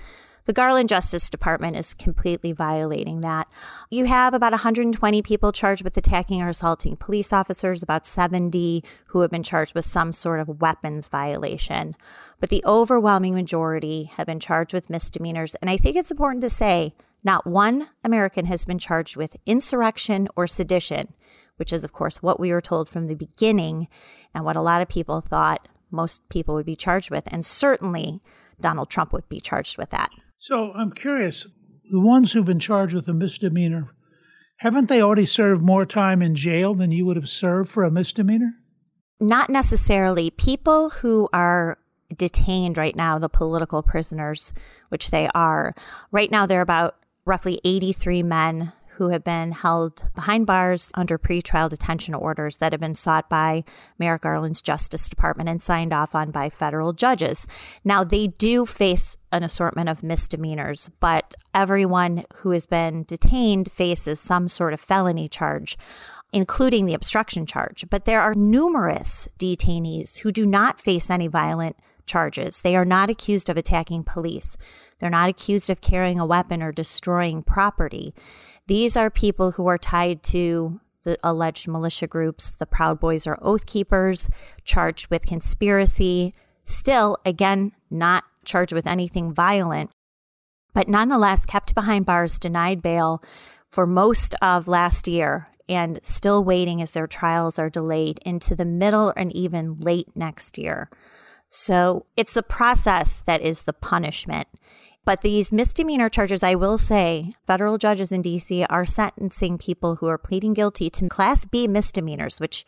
the 0.45 0.53
Garland 0.53 0.89
Justice 0.89 1.29
Department 1.29 1.77
is 1.77 1.93
completely 1.93 2.53
violating 2.53 3.23
that. 3.23 3.49
You 3.91 4.05
have 4.05 4.33
about 4.33 4.53
120 4.53 5.23
people 5.23 5.51
charged 5.51 5.83
with 5.83 5.97
attacking 5.97 6.41
or 6.41 6.49
assaulting 6.49 6.97
police 6.97 7.33
officers, 7.33 7.83
about 7.83 8.07
70 8.07 8.85
who 9.07 9.21
have 9.23 9.31
been 9.31 9.43
charged 9.43 9.75
with 9.75 9.85
some 9.85 10.13
sort 10.13 10.39
of 10.39 10.61
weapons 10.61 11.09
violation. 11.09 11.97
But 12.39 12.51
the 12.51 12.63
overwhelming 12.65 13.35
majority 13.35 14.05
have 14.17 14.27
been 14.27 14.41
charged 14.41 14.73
with 14.73 14.91
misdemeanors. 14.91 15.57
And 15.57 15.69
I 15.69 15.79
think 15.79 15.97
it's 15.97 16.13
important 16.13 16.43
to 16.43 16.51
say 16.51 16.95
not 17.27 17.47
one 17.47 17.89
American 18.05 18.47
has 18.47 18.65
been 18.65 18.79
charged 18.79 19.17
with 19.17 19.37
insurrection 19.45 20.29
or 20.37 20.47
sedition, 20.47 21.13
which 21.57 21.73
is, 21.73 21.83
of 21.83 21.93
course, 21.93 22.23
what 22.23 22.39
we 22.39 22.53
were 22.53 22.61
told 22.61 22.89
from 22.89 23.09
the 23.09 23.15
beginning 23.15 23.89
and 24.33 24.45
what 24.45 24.57
a 24.57 24.63
lot 24.63 24.81
of 24.81 24.89
people 24.89 25.21
thought 25.21 25.69
most 25.91 26.27
people 26.29 26.55
would 26.55 26.65
be 26.65 26.77
charged 26.77 27.11
with. 27.11 27.25
And 27.27 27.45
certainly 27.45 28.23
Donald 28.61 28.91
Trump 28.91 29.13
would 29.13 29.29
be 29.29 29.41
charged 29.41 29.77
with 29.77 29.91
that. 29.91 30.11
So 30.39 30.73
I'm 30.73 30.93
curious 30.93 31.47
the 31.91 32.01
ones 32.01 32.33
who've 32.33 32.45
been 32.45 32.61
charged 32.61 32.95
with 32.95 33.09
a 33.09 33.13
misdemeanor, 33.13 33.91
haven't 34.59 34.89
they 34.89 35.03
already 35.03 35.27
served 35.27 35.63
more 35.63 35.85
time 35.85 36.23
in 36.23 36.37
jail 36.37 36.75
than 36.75 36.93
you 36.93 37.05
would 37.07 37.17
have 37.17 37.29
served 37.29 37.71
for 37.71 37.83
a 37.83 37.91
misdemeanor? 37.91 38.53
Not 39.19 39.51
necessarily. 39.51 40.31
People 40.31 40.91
who 40.91 41.29
are 41.33 41.79
detained 42.17 42.79
right 42.79 42.95
now, 42.95 43.19
the 43.19 43.29
political 43.29 43.83
prisoners, 43.83 44.53
which 44.91 45.11
they 45.11 45.29
are, 45.35 45.75
right 46.13 46.31
now 46.31 46.47
they're 46.47 46.61
about 46.61 46.97
roughly 47.27 47.61
83 47.65 48.23
men 48.23 48.73
who 48.97 49.11
have 49.11 49.23
been 49.23 49.53
held 49.53 50.03
behind 50.15 50.47
bars 50.47 50.91
under 50.95 51.19
pretrial 51.19 51.69
detention 51.69 52.15
orders 52.15 52.57
that 52.57 52.73
have 52.73 52.81
been 52.81 52.95
sought 52.95 53.29
by 53.29 53.63
Merrick 53.99 54.23
Garland's 54.23 54.63
Justice 54.63 55.11
Department 55.11 55.51
and 55.51 55.61
signed 55.61 55.93
off 55.93 56.15
on 56.15 56.31
by 56.31 56.49
federal 56.49 56.95
judges. 56.95 57.47
Now, 57.85 58.05
they 58.05 58.29
do 58.29 58.65
face 58.65 59.19
an 59.33 59.43
assortment 59.43 59.91
of 59.91 60.03
misdemeanors, 60.03 60.89
but 60.99 61.35
everyone 61.53 62.25
who 62.37 62.53
has 62.53 62.65
been 62.65 63.05
detained 63.05 63.71
faces 63.71 64.19
some 64.19 64.49
sort 64.49 64.73
of 64.73 64.81
felony 64.81 65.29
charge 65.29 65.77
including 66.33 66.87
the 66.87 66.95
obstruction 66.95 67.47
charge. 67.47 67.85
But 67.89 68.05
there 68.05 68.21
are 68.21 68.35
numerous 68.35 69.29
detainees 69.39 70.19
who 70.19 70.33
do 70.33 70.45
not 70.45 70.81
face 70.81 71.09
any 71.09 71.29
violent 71.29 71.77
charges. 72.07 72.61
They 72.61 72.77
are 72.77 72.85
not 72.85 73.11
accused 73.11 73.49
of 73.49 73.57
attacking 73.57 74.05
police. 74.05 74.57
They're 74.99 75.11
not 75.11 75.29
accused 75.29 75.69
of 75.71 75.81
carrying 75.81 76.19
a 76.19 76.27
weapon 76.27 76.63
or 76.63 76.73
destroying 76.73 77.43
property. 77.43 78.15
These 78.67 78.97
are 78.97 79.11
people 79.11 79.53
who 79.53 79.67
are 79.67 79.79
tied 79.79 80.23
to 80.25 80.81
the 81.05 81.17
alleged 81.23 81.69
militia 81.69 82.07
groups, 82.07 82.53
the 82.53 82.67
Proud 82.67 82.99
Boys 82.99 83.27
or 83.27 83.39
Oath 83.41 83.67
Keepers, 83.67 84.29
charged 84.65 85.09
with 85.09 85.27
conspiracy, 85.27 86.35
still, 86.65 87.17
again, 87.25 87.73
not 87.91 88.25
charged 88.45 88.73
with 88.73 88.87
anything 88.87 89.33
violent, 89.33 89.91
but 90.75 90.89
nonetheless 90.89 91.47
kept 91.47 91.75
behind 91.75 92.07
bars, 92.07 92.39
denied 92.39 92.83
bail 92.83 93.23
for 93.71 93.87
most 93.87 94.35
of 94.43 94.67
last 94.67 95.07
year, 95.07 95.49
and 95.69 96.01
still 96.03 96.43
waiting 96.43 96.83
as 96.83 96.93
their 96.93 97.07
trials 97.07 97.59
are 97.59 97.71
delayed 97.71 98.19
into 98.25 98.55
the 98.55 98.65
middle 98.65 99.13
and 99.17 99.35
even 99.35 99.79
late 99.79 100.09
next 100.15 100.59
year. 100.59 100.91
So 101.51 102.07
it's 102.17 102.35
the 102.35 102.43
process 102.43 103.19
that 103.27 103.43
is 103.43 103.63
the 103.63 103.73
punishment. 103.73 104.49
But 105.05 105.21
these 105.21 105.53
misdemeanor 105.53 106.09
charges, 106.09 106.43
I 106.43 106.57
will 106.57 106.79
say, 106.79 107.35
federal 107.47 107.79
judges 107.79 108.11
in 108.11 108.23
DC 108.23 108.67
are 108.69 108.85
sentencing 108.85 109.57
people 109.57 109.97
who 109.97 110.09
are 110.09 110.19
pleading 110.19 110.53
guilty 110.53 110.91
to 110.91 111.09
Class 111.09 111.45
B 111.45 111.69
misdemeanors, 111.69 112.41
which 112.41 112.67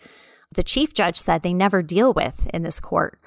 the 0.53 0.63
chief 0.63 0.95
judge 0.95 1.17
said 1.17 1.43
they 1.43 1.53
never 1.53 1.83
deal 1.83 2.13
with 2.13 2.49
in 2.55 2.63
this 2.63 2.79
court. 2.79 3.19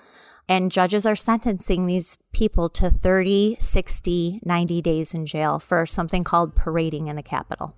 And 0.47 0.71
judges 0.71 1.05
are 1.05 1.15
sentencing 1.15 1.85
these 1.85 2.17
people 2.31 2.69
to 2.69 2.89
30, 2.89 3.57
60, 3.59 4.39
90 4.43 4.81
days 4.81 5.13
in 5.13 5.25
jail 5.25 5.59
for 5.59 5.85
something 5.85 6.23
called 6.23 6.55
parading 6.55 7.07
in 7.07 7.17
the 7.17 7.23
Capitol. 7.23 7.75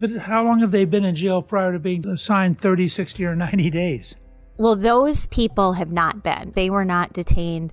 But 0.00 0.10
how 0.12 0.44
long 0.44 0.60
have 0.60 0.72
they 0.72 0.84
been 0.84 1.04
in 1.04 1.14
jail 1.14 1.40
prior 1.40 1.72
to 1.72 1.78
being 1.78 2.06
assigned 2.06 2.60
30, 2.60 2.88
60, 2.88 3.24
or 3.24 3.36
90 3.36 3.70
days? 3.70 4.16
Well, 4.56 4.76
those 4.76 5.26
people 5.26 5.72
have 5.74 5.90
not 5.90 6.22
been. 6.22 6.52
They 6.54 6.70
were 6.70 6.84
not 6.84 7.12
detained 7.12 7.72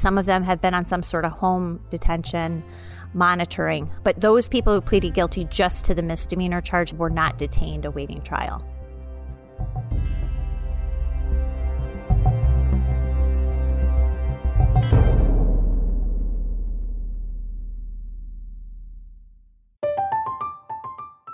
some 0.00 0.16
of 0.18 0.26
them 0.26 0.42
have 0.44 0.60
been 0.60 0.74
on 0.74 0.86
some 0.86 1.02
sort 1.02 1.24
of 1.24 1.32
home 1.32 1.80
detention 1.90 2.64
monitoring. 3.12 3.90
But 4.02 4.20
those 4.20 4.48
people 4.48 4.72
who 4.72 4.80
pleaded 4.80 5.14
guilty 5.14 5.44
just 5.44 5.84
to 5.86 5.94
the 5.94 6.02
misdemeanor 6.02 6.60
charge 6.60 6.92
were 6.92 7.10
not 7.10 7.38
detained 7.38 7.84
awaiting 7.84 8.22
trial. 8.22 8.64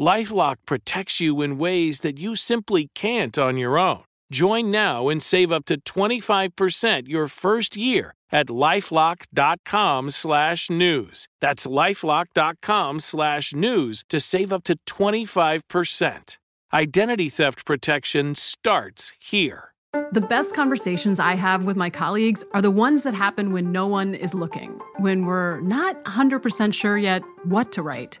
Lifelock 0.00 0.56
protects 0.64 1.20
you 1.20 1.42
in 1.42 1.58
ways 1.58 2.00
that 2.00 2.18
you 2.18 2.34
simply 2.34 2.88
can't 2.94 3.38
on 3.38 3.58
your 3.58 3.78
own. 3.78 4.04
Join 4.32 4.70
now 4.70 5.10
and 5.10 5.22
save 5.22 5.52
up 5.52 5.66
to 5.66 5.78
25% 5.78 7.06
your 7.06 7.28
first 7.28 7.76
year 7.76 8.14
at 8.32 8.46
lifelock.com 8.46 10.08
slash 10.08 10.70
news. 10.70 11.26
That's 11.40 11.66
lifelock.com 11.66 13.00
slash 13.00 13.52
news 13.52 14.02
to 14.08 14.20
save 14.20 14.52
up 14.54 14.64
to 14.64 14.78
25%. 14.86 16.38
Identity 16.72 17.28
theft 17.28 17.66
protection 17.66 18.34
starts 18.34 19.12
here. 19.20 19.74
The 20.12 20.20
best 20.20 20.54
conversations 20.54 21.18
I 21.18 21.34
have 21.34 21.64
with 21.64 21.76
my 21.76 21.90
colleagues 21.90 22.44
are 22.52 22.62
the 22.62 22.70
ones 22.70 23.02
that 23.02 23.12
happen 23.12 23.52
when 23.52 23.72
no 23.72 23.88
one 23.88 24.14
is 24.14 24.34
looking, 24.34 24.80
when 24.98 25.26
we're 25.26 25.60
not 25.60 26.02
100% 26.04 26.72
sure 26.72 26.96
yet 26.96 27.22
what 27.44 27.72
to 27.72 27.82
write. 27.82 28.20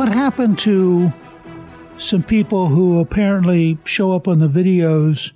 What 0.00 0.14
happened 0.14 0.58
to 0.60 1.12
some 1.98 2.22
people 2.22 2.68
who 2.68 3.00
apparently 3.00 3.76
show 3.84 4.12
up 4.12 4.28
on 4.28 4.38
the 4.38 4.48
videos 4.48 5.32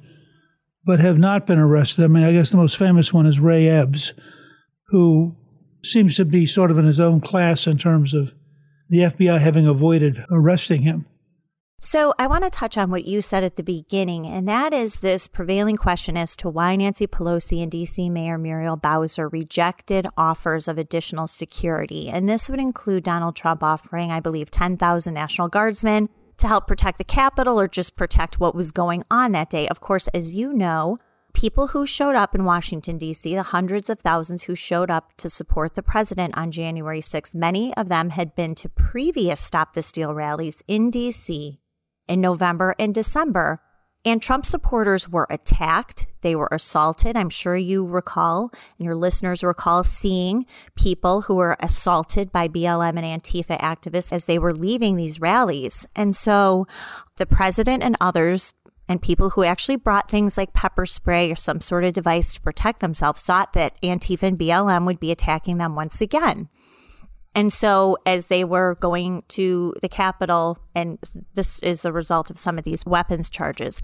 but 0.86 1.00
have 1.00 1.18
not 1.18 1.46
been 1.46 1.58
arrested? 1.58 2.02
I 2.02 2.06
mean, 2.06 2.24
I 2.24 2.32
guess 2.32 2.48
the 2.48 2.56
most 2.56 2.78
famous 2.78 3.12
one 3.12 3.26
is 3.26 3.38
Ray 3.38 3.68
Epps, 3.68 4.14
who 4.88 5.36
seems 5.82 6.16
to 6.16 6.24
be 6.24 6.46
sort 6.46 6.70
of 6.70 6.78
in 6.78 6.86
his 6.86 6.98
own 6.98 7.20
class 7.20 7.66
in 7.66 7.76
terms 7.76 8.14
of 8.14 8.32
the 8.88 9.00
FBI 9.00 9.38
having 9.38 9.66
avoided 9.66 10.24
arresting 10.30 10.80
him. 10.80 11.04
So, 11.86 12.14
I 12.18 12.28
want 12.28 12.44
to 12.44 12.50
touch 12.50 12.78
on 12.78 12.90
what 12.90 13.04
you 13.04 13.20
said 13.20 13.44
at 13.44 13.56
the 13.56 13.62
beginning, 13.62 14.26
and 14.26 14.48
that 14.48 14.72
is 14.72 14.96
this 14.96 15.28
prevailing 15.28 15.76
question 15.76 16.16
as 16.16 16.34
to 16.36 16.48
why 16.48 16.76
Nancy 16.76 17.06
Pelosi 17.06 17.62
and 17.62 17.70
DC 17.70 18.10
Mayor 18.10 18.38
Muriel 18.38 18.78
Bowser 18.78 19.28
rejected 19.28 20.06
offers 20.16 20.66
of 20.66 20.78
additional 20.78 21.26
security. 21.26 22.08
And 22.08 22.26
this 22.26 22.48
would 22.48 22.58
include 22.58 23.04
Donald 23.04 23.36
Trump 23.36 23.62
offering, 23.62 24.10
I 24.10 24.20
believe, 24.20 24.50
10,000 24.50 25.12
National 25.12 25.48
Guardsmen 25.48 26.08
to 26.38 26.48
help 26.48 26.66
protect 26.66 26.96
the 26.96 27.04
Capitol 27.04 27.60
or 27.60 27.68
just 27.68 27.96
protect 27.96 28.40
what 28.40 28.54
was 28.54 28.70
going 28.70 29.04
on 29.10 29.32
that 29.32 29.50
day. 29.50 29.68
Of 29.68 29.80
course, 29.80 30.08
as 30.14 30.34
you 30.34 30.54
know, 30.54 30.96
people 31.34 31.66
who 31.66 31.86
showed 31.86 32.14
up 32.14 32.34
in 32.34 32.46
Washington, 32.46 32.96
D.C., 32.96 33.34
the 33.34 33.42
hundreds 33.42 33.90
of 33.90 34.00
thousands 34.00 34.44
who 34.44 34.54
showed 34.54 34.90
up 34.90 35.12
to 35.18 35.28
support 35.28 35.74
the 35.74 35.82
president 35.82 36.34
on 36.34 36.50
January 36.50 37.02
6th, 37.02 37.34
many 37.34 37.74
of 37.76 37.90
them 37.90 38.08
had 38.08 38.34
been 38.34 38.54
to 38.54 38.70
previous 38.70 39.38
Stop 39.38 39.74
the 39.74 39.82
Steal 39.82 40.14
rallies 40.14 40.62
in 40.66 40.90
D.C 40.90 41.60
in 42.08 42.20
November 42.20 42.74
and 42.78 42.94
December. 42.94 43.60
And 44.06 44.20
Trump 44.20 44.44
supporters 44.44 45.08
were 45.08 45.26
attacked. 45.30 46.06
They 46.20 46.36
were 46.36 46.48
assaulted. 46.52 47.16
I'm 47.16 47.30
sure 47.30 47.56
you 47.56 47.86
recall, 47.86 48.50
and 48.78 48.84
your 48.84 48.94
listeners 48.94 49.42
recall 49.42 49.82
seeing 49.82 50.44
people 50.76 51.22
who 51.22 51.36
were 51.36 51.56
assaulted 51.60 52.30
by 52.30 52.48
BLM 52.48 53.02
and 53.02 53.22
Antifa 53.22 53.58
activists 53.58 54.12
as 54.12 54.26
they 54.26 54.38
were 54.38 54.52
leaving 54.52 54.96
these 54.96 55.20
rallies. 55.20 55.86
And 55.96 56.14
so 56.14 56.66
the 57.16 57.24
president 57.24 57.82
and 57.82 57.96
others 57.98 58.52
and 58.88 59.00
people 59.00 59.30
who 59.30 59.44
actually 59.44 59.76
brought 59.76 60.10
things 60.10 60.36
like 60.36 60.52
pepper 60.52 60.84
spray 60.84 61.30
or 61.30 61.36
some 61.36 61.62
sort 61.62 61.84
of 61.84 61.94
device 61.94 62.34
to 62.34 62.40
protect 62.42 62.80
themselves 62.80 63.22
thought 63.24 63.54
that 63.54 63.80
Antifa 63.82 64.24
and 64.24 64.38
BLM 64.38 64.84
would 64.84 65.00
be 65.00 65.10
attacking 65.10 65.56
them 65.56 65.74
once 65.74 66.02
again. 66.02 66.50
And 67.34 67.52
so, 67.52 67.98
as 68.06 68.26
they 68.26 68.44
were 68.44 68.76
going 68.76 69.24
to 69.28 69.74
the 69.82 69.88
Capitol, 69.88 70.58
and 70.74 70.98
this 71.34 71.58
is 71.60 71.82
the 71.82 71.92
result 71.92 72.30
of 72.30 72.38
some 72.38 72.58
of 72.58 72.64
these 72.64 72.86
weapons 72.86 73.28
charges. 73.28 73.80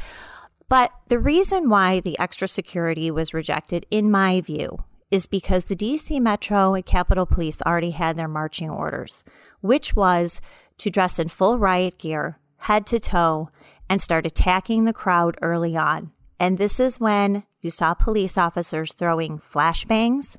But 0.69 0.93
the 1.09 1.19
reason 1.19 1.69
why 1.69 1.99
the 1.99 2.19
extra 2.21 2.47
security 2.47 3.11
was 3.11 3.35
rejected, 3.35 3.87
in 3.91 4.11
my 4.11 4.41
view, 4.41 4.79
is 5.11 5.27
because 5.27 5.65
the 5.65 5.75
DC 5.75 6.21
Metro 6.21 6.75
and 6.75 6.87
Capitol 6.87 7.27
Police 7.27 7.61
already 7.63 7.91
had 7.91 8.17
their 8.17 8.29
marching 8.29 8.71
orders, 8.71 9.25
which 9.61 9.97
was 9.97 10.41
to 10.79 10.91
dress 10.91 11.19
in 11.19 11.27
full 11.27 11.59
riot 11.59 11.99
gear, 11.99 12.39
head 12.59 12.87
to 12.87 13.01
toe, 13.01 13.51
and 13.89 14.01
start 14.01 14.27
attacking 14.27 14.85
the 14.85 14.93
crowd 14.93 15.37
early 15.43 15.77
on. 15.77 16.13
And 16.39 16.57
this 16.57 16.79
is 16.79 17.01
when 17.01 17.43
you 17.61 17.71
saw 17.71 17.95
police 17.95 18.39
officers 18.39 18.93
throwing 18.93 19.41
flashbangs 19.41 20.37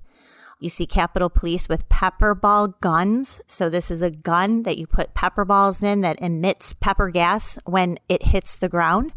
you 0.62 0.69
see 0.69 0.86
Capitol 0.86 1.30
Police 1.30 1.67
with 1.67 1.89
pepper 1.89 2.36
ball 2.36 2.67
guns. 2.67 3.41
So, 3.47 3.67
this 3.67 3.89
is 3.89 4.04
a 4.04 4.12
gun 4.12 4.62
that 4.62 4.78
you 4.78 4.86
put 4.86 5.15
pepper 5.15 5.43
balls 5.43 5.82
in 5.82 6.02
that 6.02 6.21
emits 6.21 6.76
pepper 6.76 7.10
gas 7.10 7.58
when 7.65 7.97
it 8.08 8.28
hits 8.28 8.60
the 8.60 8.69
ground. 8.69 9.12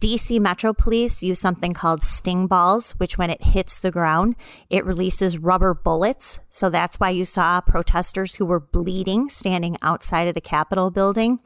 DC 0.00 0.38
Metro 0.38 0.72
Police 0.72 1.20
use 1.20 1.40
something 1.40 1.72
called 1.72 2.04
sting 2.04 2.46
balls, 2.46 2.92
which 2.92 3.18
when 3.18 3.28
it 3.28 3.42
hits 3.42 3.80
the 3.80 3.90
ground, 3.90 4.36
it 4.70 4.84
releases 4.84 5.36
rubber 5.36 5.74
bullets. 5.74 6.38
So, 6.48 6.70
that's 6.70 7.00
why 7.00 7.10
you 7.10 7.24
saw 7.24 7.60
protesters 7.60 8.36
who 8.36 8.46
were 8.46 8.60
bleeding 8.60 9.28
standing 9.28 9.76
outside 9.82 10.28
of 10.28 10.34
the 10.34 10.40
Capitol 10.40 10.92
building. 10.92 11.40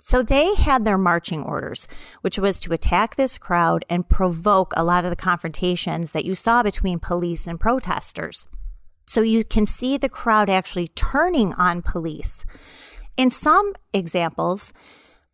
So 0.00 0.22
they 0.22 0.54
had 0.54 0.86
their 0.86 0.96
marching 0.96 1.42
orders, 1.42 1.88
which 2.22 2.38
was 2.38 2.60
to 2.60 2.72
attack 2.72 3.16
this 3.16 3.36
crowd 3.36 3.84
and 3.90 4.08
provoke 4.08 4.72
a 4.74 4.84
lot 4.84 5.04
of 5.04 5.10
the 5.10 5.16
confrontations 5.16 6.12
that 6.12 6.24
you 6.24 6.34
saw 6.34 6.62
between 6.62 6.98
police 6.98 7.46
and 7.46 7.60
protesters. 7.60 8.46
So 9.08 9.22
you 9.22 9.42
can 9.42 9.64
see 9.64 9.96
the 9.96 10.10
crowd 10.10 10.50
actually 10.50 10.88
turning 10.88 11.54
on 11.54 11.80
police. 11.80 12.44
In 13.16 13.30
some 13.30 13.72
examples, 13.94 14.74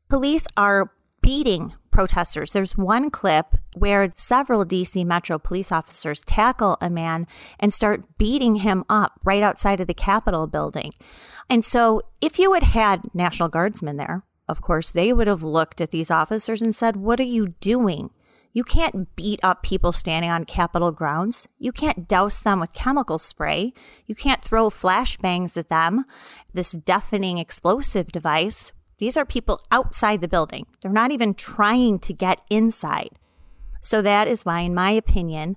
police 0.08 0.46
are 0.56 0.92
beating 1.20 1.74
protesters. 1.90 2.52
There's 2.52 2.78
one 2.78 3.10
clip 3.10 3.56
where 3.74 4.08
several 4.14 4.64
DC 4.64 5.04
Metro 5.04 5.40
police 5.40 5.72
officers 5.72 6.22
tackle 6.24 6.78
a 6.80 6.88
man 6.88 7.26
and 7.58 7.74
start 7.74 8.16
beating 8.16 8.56
him 8.56 8.84
up 8.88 9.18
right 9.24 9.42
outside 9.42 9.80
of 9.80 9.88
the 9.88 9.94
Capitol 9.94 10.46
building. 10.46 10.92
And 11.50 11.64
so 11.64 12.00
if 12.20 12.38
you 12.38 12.52
had 12.52 12.62
had 12.62 13.12
National 13.12 13.48
Guardsmen 13.48 13.96
there, 13.96 14.22
of 14.48 14.60
course, 14.60 14.90
they 14.90 15.12
would 15.12 15.26
have 15.26 15.42
looked 15.42 15.80
at 15.80 15.90
these 15.90 16.12
officers 16.12 16.62
and 16.62 16.76
said, 16.76 16.94
What 16.94 17.18
are 17.18 17.24
you 17.24 17.48
doing? 17.60 18.10
You 18.54 18.62
can't 18.62 19.16
beat 19.16 19.40
up 19.42 19.64
people 19.64 19.90
standing 19.90 20.30
on 20.30 20.44
Capitol 20.44 20.92
grounds. 20.92 21.48
You 21.58 21.72
can't 21.72 22.06
douse 22.06 22.38
them 22.38 22.60
with 22.60 22.72
chemical 22.72 23.18
spray. 23.18 23.72
You 24.06 24.14
can't 24.14 24.40
throw 24.40 24.70
flashbangs 24.70 25.56
at 25.56 25.68
them, 25.68 26.04
this 26.52 26.70
deafening 26.70 27.38
explosive 27.38 28.12
device. 28.12 28.70
These 28.98 29.16
are 29.16 29.24
people 29.24 29.60
outside 29.72 30.20
the 30.20 30.28
building. 30.28 30.66
They're 30.80 30.92
not 30.92 31.10
even 31.10 31.34
trying 31.34 31.98
to 31.98 32.12
get 32.12 32.42
inside. 32.48 33.18
So 33.80 34.00
that 34.02 34.28
is 34.28 34.44
why, 34.44 34.60
in 34.60 34.72
my 34.72 34.92
opinion, 34.92 35.56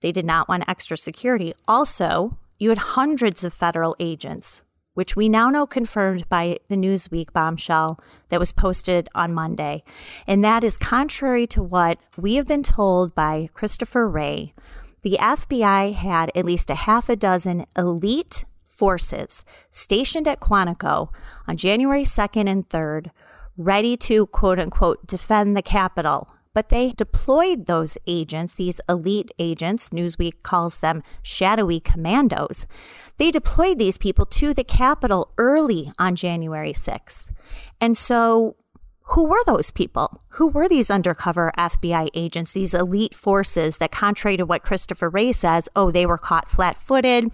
they 0.00 0.10
did 0.10 0.26
not 0.26 0.48
want 0.48 0.68
extra 0.68 0.96
security. 0.96 1.54
Also, 1.68 2.38
you 2.58 2.70
had 2.70 2.78
hundreds 2.78 3.44
of 3.44 3.54
federal 3.54 3.94
agents 4.00 4.62
which 4.94 5.16
we 5.16 5.28
now 5.28 5.50
know 5.50 5.66
confirmed 5.66 6.28
by 6.28 6.58
the 6.68 6.76
Newsweek 6.76 7.32
bombshell 7.32 7.98
that 8.28 8.40
was 8.40 8.52
posted 8.52 9.08
on 9.14 9.34
Monday. 9.34 9.82
And 10.26 10.44
that 10.44 10.64
is 10.64 10.76
contrary 10.76 11.46
to 11.48 11.62
what 11.62 11.98
we 12.16 12.34
have 12.34 12.46
been 12.46 12.62
told 12.62 13.14
by 13.14 13.48
Christopher 13.54 14.08
Wray. 14.08 14.54
The 15.02 15.18
FBI 15.20 15.94
had 15.94 16.30
at 16.34 16.44
least 16.44 16.70
a 16.70 16.74
half 16.74 17.08
a 17.08 17.16
dozen 17.16 17.66
elite 17.76 18.44
forces 18.66 19.44
stationed 19.70 20.26
at 20.26 20.40
Quantico 20.40 21.08
on 21.46 21.56
January 21.56 22.04
2nd 22.04 22.50
and 22.50 22.68
3rd, 22.68 23.10
ready 23.56 23.96
to 23.96 24.26
quote 24.26 24.58
unquote 24.58 25.06
defend 25.06 25.56
the 25.56 25.62
Capitol 25.62 26.28
but 26.54 26.68
they 26.68 26.92
deployed 26.92 27.66
those 27.66 27.96
agents, 28.06 28.54
these 28.54 28.80
elite 28.88 29.30
agents, 29.38 29.90
Newsweek 29.90 30.42
calls 30.42 30.78
them 30.78 31.02
shadowy 31.22 31.80
commandos. 31.80 32.66
They 33.18 33.30
deployed 33.30 33.78
these 33.78 33.98
people 33.98 34.26
to 34.26 34.52
the 34.52 34.64
Capitol 34.64 35.32
early 35.38 35.92
on 35.98 36.14
January 36.14 36.72
6th. 36.72 37.30
And 37.80 37.96
so, 37.96 38.56
who 39.08 39.28
were 39.28 39.42
those 39.46 39.70
people? 39.70 40.22
Who 40.30 40.48
were 40.48 40.68
these 40.68 40.90
undercover 40.90 41.52
FBI 41.58 42.08
agents, 42.14 42.52
these 42.52 42.74
elite 42.74 43.14
forces 43.14 43.78
that, 43.78 43.90
contrary 43.90 44.36
to 44.36 44.46
what 44.46 44.62
Christopher 44.62 45.08
Wray 45.08 45.32
says, 45.32 45.68
oh, 45.74 45.90
they 45.90 46.06
were 46.06 46.18
caught 46.18 46.50
flat 46.50 46.76
footed, 46.76 47.30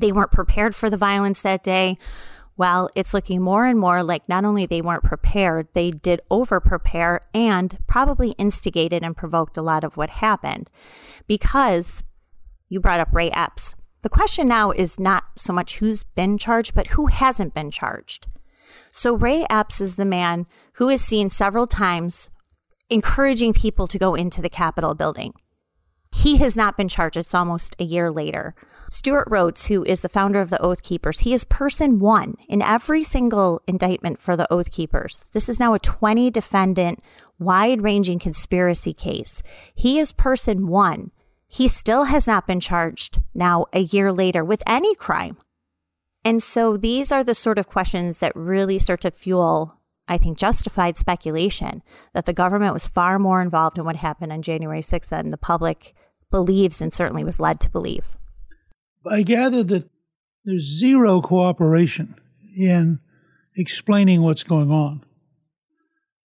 they 0.00 0.12
weren't 0.12 0.32
prepared 0.32 0.74
for 0.74 0.90
the 0.90 0.96
violence 0.96 1.42
that 1.42 1.62
day? 1.62 1.96
Well, 2.60 2.90
it's 2.94 3.14
looking 3.14 3.40
more 3.40 3.64
and 3.64 3.78
more 3.78 4.02
like 4.02 4.28
not 4.28 4.44
only 4.44 4.66
they 4.66 4.82
weren't 4.82 5.02
prepared, 5.02 5.68
they 5.72 5.90
did 5.90 6.20
over 6.30 6.60
prepare 6.60 7.22
and 7.32 7.78
probably 7.86 8.32
instigated 8.32 9.02
and 9.02 9.16
provoked 9.16 9.56
a 9.56 9.62
lot 9.62 9.82
of 9.82 9.96
what 9.96 10.10
happened 10.10 10.68
because 11.26 12.04
you 12.68 12.78
brought 12.78 13.00
up 13.00 13.14
Ray 13.14 13.30
Epps. 13.30 13.74
The 14.02 14.10
question 14.10 14.46
now 14.46 14.72
is 14.72 15.00
not 15.00 15.24
so 15.36 15.54
much 15.54 15.78
who's 15.78 16.04
been 16.04 16.36
charged, 16.36 16.74
but 16.74 16.88
who 16.88 17.06
hasn't 17.06 17.54
been 17.54 17.70
charged. 17.70 18.26
So 18.92 19.14
Ray 19.14 19.46
Epps 19.48 19.80
is 19.80 19.96
the 19.96 20.04
man 20.04 20.44
who 20.74 20.90
is 20.90 21.00
seen 21.00 21.30
several 21.30 21.66
times 21.66 22.28
encouraging 22.90 23.54
people 23.54 23.86
to 23.86 23.98
go 23.98 24.14
into 24.14 24.42
the 24.42 24.50
Capitol 24.50 24.94
building. 24.94 25.32
He 26.14 26.36
has 26.36 26.58
not 26.58 26.76
been 26.76 26.88
charged. 26.88 27.16
It's 27.16 27.34
almost 27.34 27.74
a 27.78 27.84
year 27.84 28.10
later. 28.10 28.54
Stewart 28.92 29.28
Rhodes, 29.30 29.66
who 29.66 29.84
is 29.84 30.00
the 30.00 30.08
founder 30.08 30.40
of 30.40 30.50
the 30.50 30.60
Oath 30.60 30.82
Keepers, 30.82 31.20
he 31.20 31.32
is 31.32 31.44
person 31.44 32.00
one 32.00 32.34
in 32.48 32.60
every 32.60 33.04
single 33.04 33.62
indictment 33.68 34.18
for 34.18 34.34
the 34.34 34.52
Oath 34.52 34.72
Keepers. 34.72 35.24
This 35.32 35.48
is 35.48 35.60
now 35.60 35.74
a 35.74 35.78
20 35.78 36.28
defendant, 36.32 37.00
wide 37.38 37.82
ranging 37.82 38.18
conspiracy 38.18 38.92
case. 38.92 39.44
He 39.76 40.00
is 40.00 40.10
person 40.10 40.66
one. 40.66 41.12
He 41.46 41.68
still 41.68 42.02
has 42.06 42.26
not 42.26 42.48
been 42.48 42.58
charged 42.58 43.20
now 43.32 43.66
a 43.72 43.78
year 43.78 44.10
later 44.10 44.44
with 44.44 44.60
any 44.66 44.96
crime. 44.96 45.36
And 46.24 46.42
so 46.42 46.76
these 46.76 47.12
are 47.12 47.22
the 47.22 47.32
sort 47.36 47.58
of 47.58 47.68
questions 47.68 48.18
that 48.18 48.34
really 48.34 48.80
start 48.80 49.02
to 49.02 49.12
fuel, 49.12 49.78
I 50.08 50.18
think, 50.18 50.36
justified 50.36 50.96
speculation 50.96 51.84
that 52.12 52.26
the 52.26 52.32
government 52.32 52.74
was 52.74 52.88
far 52.88 53.20
more 53.20 53.40
involved 53.40 53.78
in 53.78 53.84
what 53.84 53.94
happened 53.94 54.32
on 54.32 54.42
January 54.42 54.80
6th 54.80 55.10
than 55.10 55.30
the 55.30 55.38
public 55.38 55.94
believes 56.32 56.80
and 56.82 56.92
certainly 56.92 57.22
was 57.22 57.38
led 57.38 57.60
to 57.60 57.70
believe. 57.70 58.16
I 59.06 59.22
gather 59.22 59.62
that 59.64 59.88
there's 60.44 60.78
zero 60.78 61.20
cooperation 61.20 62.16
in 62.56 63.00
explaining 63.56 64.22
what's 64.22 64.42
going 64.42 64.70
on. 64.70 65.04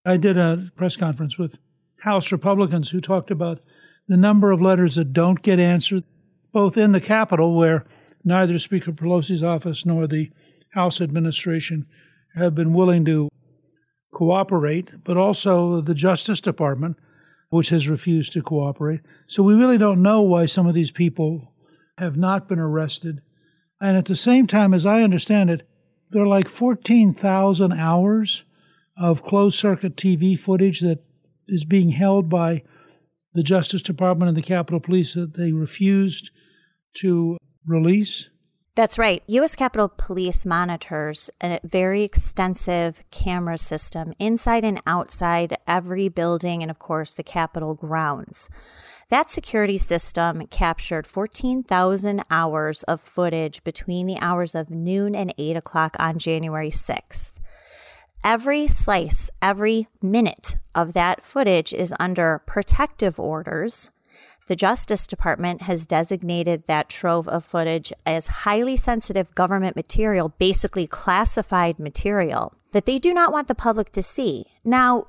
I 0.05 0.17
did 0.17 0.37
a 0.37 0.71
press 0.75 0.95
conference 0.95 1.37
with 1.37 1.57
House 1.99 2.31
Republicans 2.31 2.89
who 2.89 3.01
talked 3.01 3.29
about 3.29 3.59
the 4.07 4.17
number 4.17 4.51
of 4.51 4.61
letters 4.61 4.95
that 4.95 5.13
don't 5.13 5.41
get 5.41 5.59
answered, 5.59 6.03
both 6.51 6.77
in 6.77 6.91
the 6.91 7.01
Capitol, 7.01 7.55
where 7.55 7.85
neither 8.23 8.57
Speaker 8.57 8.91
Pelosi's 8.91 9.43
office 9.43 9.85
nor 9.85 10.07
the 10.07 10.31
House 10.73 11.01
administration 11.01 11.85
have 12.35 12.55
been 12.55 12.73
willing 12.73 13.05
to 13.05 13.29
cooperate, 14.11 15.03
but 15.03 15.17
also 15.17 15.81
the 15.81 15.93
Justice 15.93 16.41
Department, 16.41 16.97
which 17.49 17.69
has 17.69 17.87
refused 17.87 18.33
to 18.33 18.41
cooperate. 18.41 19.01
So 19.27 19.43
we 19.43 19.53
really 19.53 19.77
don't 19.77 20.01
know 20.01 20.21
why 20.21 20.45
some 20.45 20.67
of 20.67 20.73
these 20.73 20.91
people 20.91 21.50
have 22.01 22.17
not 22.17 22.49
been 22.49 22.59
arrested. 22.59 23.21
And 23.79 23.95
at 23.95 24.05
the 24.05 24.15
same 24.15 24.47
time, 24.47 24.73
as 24.73 24.85
I 24.85 25.03
understand 25.03 25.49
it, 25.49 25.67
there 26.09 26.23
are 26.23 26.27
like 26.27 26.49
14,000 26.49 27.71
hours 27.71 28.43
of 28.97 29.23
closed 29.23 29.57
circuit 29.57 29.95
TV 29.95 30.37
footage 30.37 30.81
that 30.81 31.03
is 31.47 31.63
being 31.63 31.91
held 31.91 32.29
by 32.29 32.63
the 33.33 33.43
Justice 33.43 33.81
Department 33.81 34.29
and 34.29 34.37
the 34.37 34.41
Capitol 34.41 34.79
Police 34.79 35.13
that 35.13 35.35
they 35.35 35.53
refused 35.53 36.31
to 36.95 37.37
release. 37.65 38.29
That's 38.75 38.97
right. 38.97 39.21
U.S. 39.27 39.55
Capitol 39.55 39.89
Police 39.89 40.45
monitors 40.45 41.29
a 41.41 41.59
very 41.63 42.03
extensive 42.03 43.03
camera 43.11 43.57
system 43.57 44.13
inside 44.17 44.63
and 44.63 44.81
outside 44.87 45.57
every 45.67 46.09
building 46.09 46.61
and, 46.61 46.71
of 46.71 46.79
course, 46.79 47.13
the 47.13 47.23
Capitol 47.23 47.73
grounds. 47.73 48.49
That 49.11 49.29
security 49.29 49.77
system 49.77 50.47
captured 50.47 51.05
14,000 51.05 52.23
hours 52.31 52.83
of 52.83 53.01
footage 53.01 53.61
between 53.61 54.07
the 54.07 54.17
hours 54.21 54.55
of 54.55 54.71
noon 54.71 55.15
and 55.15 55.33
8 55.37 55.57
o'clock 55.57 55.97
on 55.99 56.17
January 56.17 56.71
6th. 56.71 57.33
Every 58.23 58.67
slice, 58.67 59.29
every 59.41 59.89
minute 60.01 60.55
of 60.73 60.93
that 60.93 61.21
footage 61.21 61.73
is 61.73 61.93
under 61.99 62.41
protective 62.45 63.19
orders. 63.19 63.89
The 64.47 64.55
Justice 64.55 65.05
Department 65.05 65.63
has 65.63 65.85
designated 65.85 66.67
that 66.67 66.87
trove 66.87 67.27
of 67.27 67.43
footage 67.43 67.91
as 68.05 68.27
highly 68.27 68.77
sensitive 68.77 69.35
government 69.35 69.75
material, 69.75 70.29
basically 70.39 70.87
classified 70.87 71.79
material 71.79 72.53
that 72.71 72.85
they 72.85 72.97
do 72.97 73.13
not 73.13 73.33
want 73.33 73.49
the 73.49 73.55
public 73.55 73.91
to 73.91 74.01
see. 74.01 74.45
Now, 74.63 75.07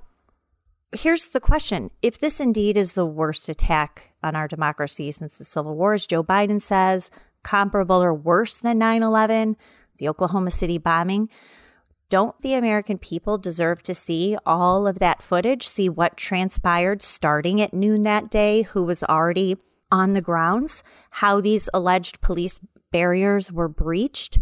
here's 0.92 1.26
the 1.26 1.40
question. 1.40 1.90
If 2.02 2.18
this 2.18 2.40
indeed 2.40 2.76
is 2.76 2.92
the 2.92 3.06
worst 3.06 3.48
attack 3.48 4.12
on 4.22 4.36
our 4.36 4.48
democracy 4.48 5.10
since 5.12 5.36
the 5.36 5.44
Civil 5.44 5.76
War, 5.76 5.94
as 5.94 6.06
Joe 6.06 6.22
Biden 6.22 6.60
says, 6.60 7.10
comparable 7.42 8.02
or 8.02 8.14
worse 8.14 8.58
than 8.58 8.78
9 8.78 9.02
11, 9.02 9.56
the 9.98 10.08
Oklahoma 10.08 10.50
City 10.50 10.78
bombing, 10.78 11.28
don't 12.08 12.38
the 12.42 12.54
American 12.54 12.98
people 12.98 13.38
deserve 13.38 13.82
to 13.84 13.94
see 13.94 14.36
all 14.44 14.86
of 14.86 14.98
that 14.98 15.22
footage, 15.22 15.66
see 15.66 15.88
what 15.88 16.16
transpired 16.16 17.00
starting 17.00 17.60
at 17.60 17.72
noon 17.72 18.02
that 18.02 18.30
day, 18.30 18.62
who 18.62 18.82
was 18.82 19.02
already 19.02 19.56
on 19.90 20.12
the 20.12 20.20
grounds, 20.20 20.82
how 21.10 21.40
these 21.40 21.68
alleged 21.72 22.20
police 22.20 22.60
barriers 22.90 23.50
were 23.50 23.68
breached, 23.68 24.38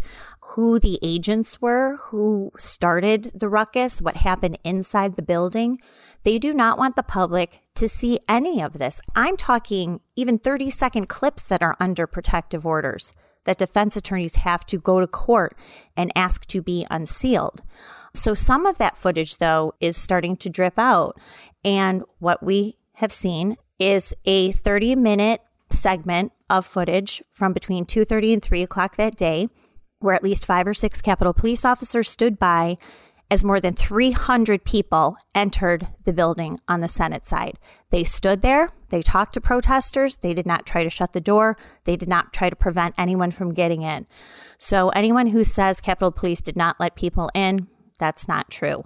who 0.51 0.81
the 0.81 0.99
agents 1.01 1.63
were, 1.63 1.97
who 1.97 2.51
started 2.57 3.31
the 3.35 3.49
ruckus, 3.49 4.03
what 4.03 4.17
happened 4.17 4.59
inside 4.65 5.15
the 5.15 5.23
building? 5.23 5.81
They 6.25 6.41
do 6.41 6.53
not 6.53 6.77
want 6.77 6.97
the 6.97 7.05
public 7.05 7.61
to 7.77 7.89
see 7.89 8.19
any 8.29 8.61
of 8.61 8.73
this. 8.73 9.01
I'm 9.15 9.37
talking 9.37 10.01
even 10.17 10.39
30 10.39 10.71
second 10.71 11.09
clips 11.09 11.45
that 11.45 11.63
are 11.63 11.77
under 11.79 12.07
protective 12.09 12.67
orders 12.67 13.13
that 13.45 13.59
defense 13.59 13.97
attorneys 13.97 14.37
have 14.37 14.67
to 14.67 14.79
go 14.79 14.99
to 14.99 15.07
court 15.07 15.57
and 15.97 16.11
ask 16.17 16.45
to 16.47 16.61
be 16.61 16.85
unsealed. 16.91 17.63
So 18.13 18.35
some 18.35 18.67
of 18.67 18.77
that 18.79 18.99
footage, 18.99 19.37
though, 19.37 19.75
is 19.81 19.97
starting 19.97 20.37
to 20.39 20.51
drip 20.51 20.79
out. 20.79 21.17
And 21.65 22.03
what 22.19 22.43
we 22.43 22.77
have 22.95 23.13
seen 23.13 23.57
is 23.79 24.13
a 24.25 24.51
30 24.51 24.97
minute 24.97 25.43
segment 25.71 26.33
of 26.51 26.67
footage 26.67 27.23
from 27.31 27.53
between 27.53 27.87
2.30 27.87 28.33
and 28.33 28.43
3 28.43 28.63
o'clock 28.65 28.97
that 28.97 29.15
day 29.15 29.49
where 30.01 30.15
at 30.15 30.25
least 30.25 30.47
five 30.47 30.67
or 30.67 30.75
six 30.75 31.01
Capitol 31.01 31.33
police 31.33 31.65
officers 31.65 32.09
stood 32.09 32.39
by 32.39 32.77
as 33.31 33.45
more 33.45 33.61
than 33.61 33.75
300 33.75 34.65
people 34.65 35.17
entered 35.35 35.87
the 36.05 36.13
building 36.13 36.59
on 36.67 36.81
the 36.81 36.89
Senate 36.89 37.27
side. 37.27 37.59
They 37.91 38.03
stood 38.03 38.43
there, 38.43 38.71
they 38.89 39.03
talked 39.03 39.35
to 39.35 39.41
protesters, 39.41 40.17
they 40.17 40.35
did 40.35 40.47
not 40.47 40.67
try 40.67 40.83
to 40.83 40.91
shut 40.91 41.13
the 41.13 41.21
door, 41.21 41.57
they 41.85 41.97
did 41.97 42.09
not 42.09 42.33
try 42.33 42.51
to 42.51 42.57
prevent 42.57 42.97
anyone 42.99 43.31
from 43.31 43.55
getting 43.55 43.83
in. 43.83 44.07
So, 44.59 44.89
anyone 44.91 45.29
who 45.29 45.45
says 45.45 45.81
Capitol 45.81 46.11
Police 46.11 46.41
did 46.41 46.57
not 46.57 46.81
let 46.81 46.97
people 46.97 47.31
in, 47.35 47.69
that's 47.99 48.27
not 48.27 48.51
true. 48.51 48.85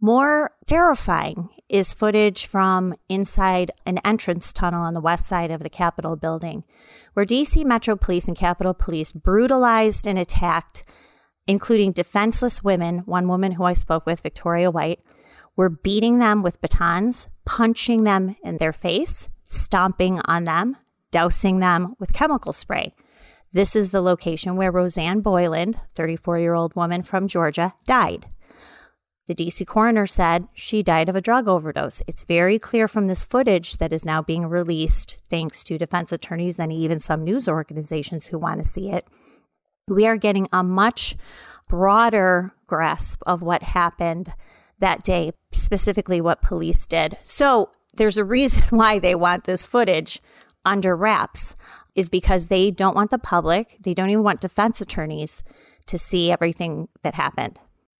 More 0.00 0.52
terrifying 0.66 1.48
is 1.68 1.92
footage 1.92 2.46
from 2.46 2.94
inside 3.08 3.72
an 3.84 3.98
entrance 4.04 4.52
tunnel 4.52 4.84
on 4.84 4.94
the 4.94 5.00
west 5.00 5.26
side 5.26 5.50
of 5.50 5.60
the 5.60 5.68
Capitol 5.68 6.14
building, 6.14 6.62
where 7.14 7.26
DC 7.26 7.64
Metro 7.64 7.96
Police 7.96 8.28
and 8.28 8.36
Capitol 8.36 8.74
Police 8.74 9.10
brutalized 9.10 10.06
and 10.06 10.16
attacked, 10.16 10.84
including 11.48 11.90
defenseless 11.90 12.62
women. 12.62 12.98
One 13.06 13.26
woman 13.26 13.52
who 13.52 13.64
I 13.64 13.72
spoke 13.72 14.06
with, 14.06 14.20
Victoria 14.20 14.70
White, 14.70 15.00
were 15.56 15.68
beating 15.68 16.20
them 16.20 16.44
with 16.44 16.60
batons, 16.60 17.26
punching 17.44 18.04
them 18.04 18.36
in 18.44 18.58
their 18.58 18.72
face, 18.72 19.28
stomping 19.42 20.20
on 20.26 20.44
them, 20.44 20.76
dousing 21.10 21.58
them 21.58 21.96
with 21.98 22.12
chemical 22.12 22.52
spray. 22.52 22.94
This 23.52 23.74
is 23.74 23.90
the 23.90 24.00
location 24.00 24.54
where 24.54 24.70
Rosanne 24.70 25.22
Boyland, 25.22 25.80
34 25.96 26.38
year 26.38 26.54
old 26.54 26.76
woman 26.76 27.02
from 27.02 27.26
Georgia, 27.26 27.74
died. 27.84 28.26
The 29.28 29.34
DC 29.34 29.66
coroner 29.66 30.06
said 30.06 30.48
she 30.54 30.82
died 30.82 31.10
of 31.10 31.14
a 31.14 31.20
drug 31.20 31.48
overdose. 31.48 32.02
It's 32.06 32.24
very 32.24 32.58
clear 32.58 32.88
from 32.88 33.08
this 33.08 33.26
footage 33.26 33.76
that 33.76 33.92
is 33.92 34.02
now 34.02 34.22
being 34.22 34.46
released, 34.46 35.18
thanks 35.28 35.62
to 35.64 35.76
defense 35.76 36.12
attorneys 36.12 36.58
and 36.58 36.72
even 36.72 36.98
some 36.98 37.24
news 37.24 37.46
organizations 37.46 38.26
who 38.26 38.38
want 38.38 38.58
to 38.58 38.64
see 38.64 38.90
it. 38.90 39.06
We 39.86 40.06
are 40.06 40.16
getting 40.16 40.48
a 40.50 40.64
much 40.64 41.14
broader 41.68 42.54
grasp 42.66 43.22
of 43.26 43.42
what 43.42 43.62
happened 43.62 44.32
that 44.78 45.02
day, 45.02 45.32
specifically 45.52 46.22
what 46.22 46.40
police 46.40 46.86
did. 46.86 47.18
So 47.24 47.70
there's 47.96 48.16
a 48.16 48.24
reason 48.24 48.62
why 48.70 48.98
they 48.98 49.14
want 49.14 49.44
this 49.44 49.66
footage 49.66 50.22
under 50.64 50.96
wraps, 50.96 51.54
is 51.94 52.08
because 52.08 52.46
they 52.46 52.70
don't 52.70 52.94
want 52.94 53.10
the 53.10 53.18
public, 53.18 53.76
they 53.80 53.92
don't 53.92 54.10
even 54.10 54.24
want 54.24 54.40
defense 54.40 54.80
attorneys 54.80 55.42
to 55.86 55.98
see 55.98 56.32
everything 56.32 56.88
that 57.02 57.14
happened. 57.14 57.58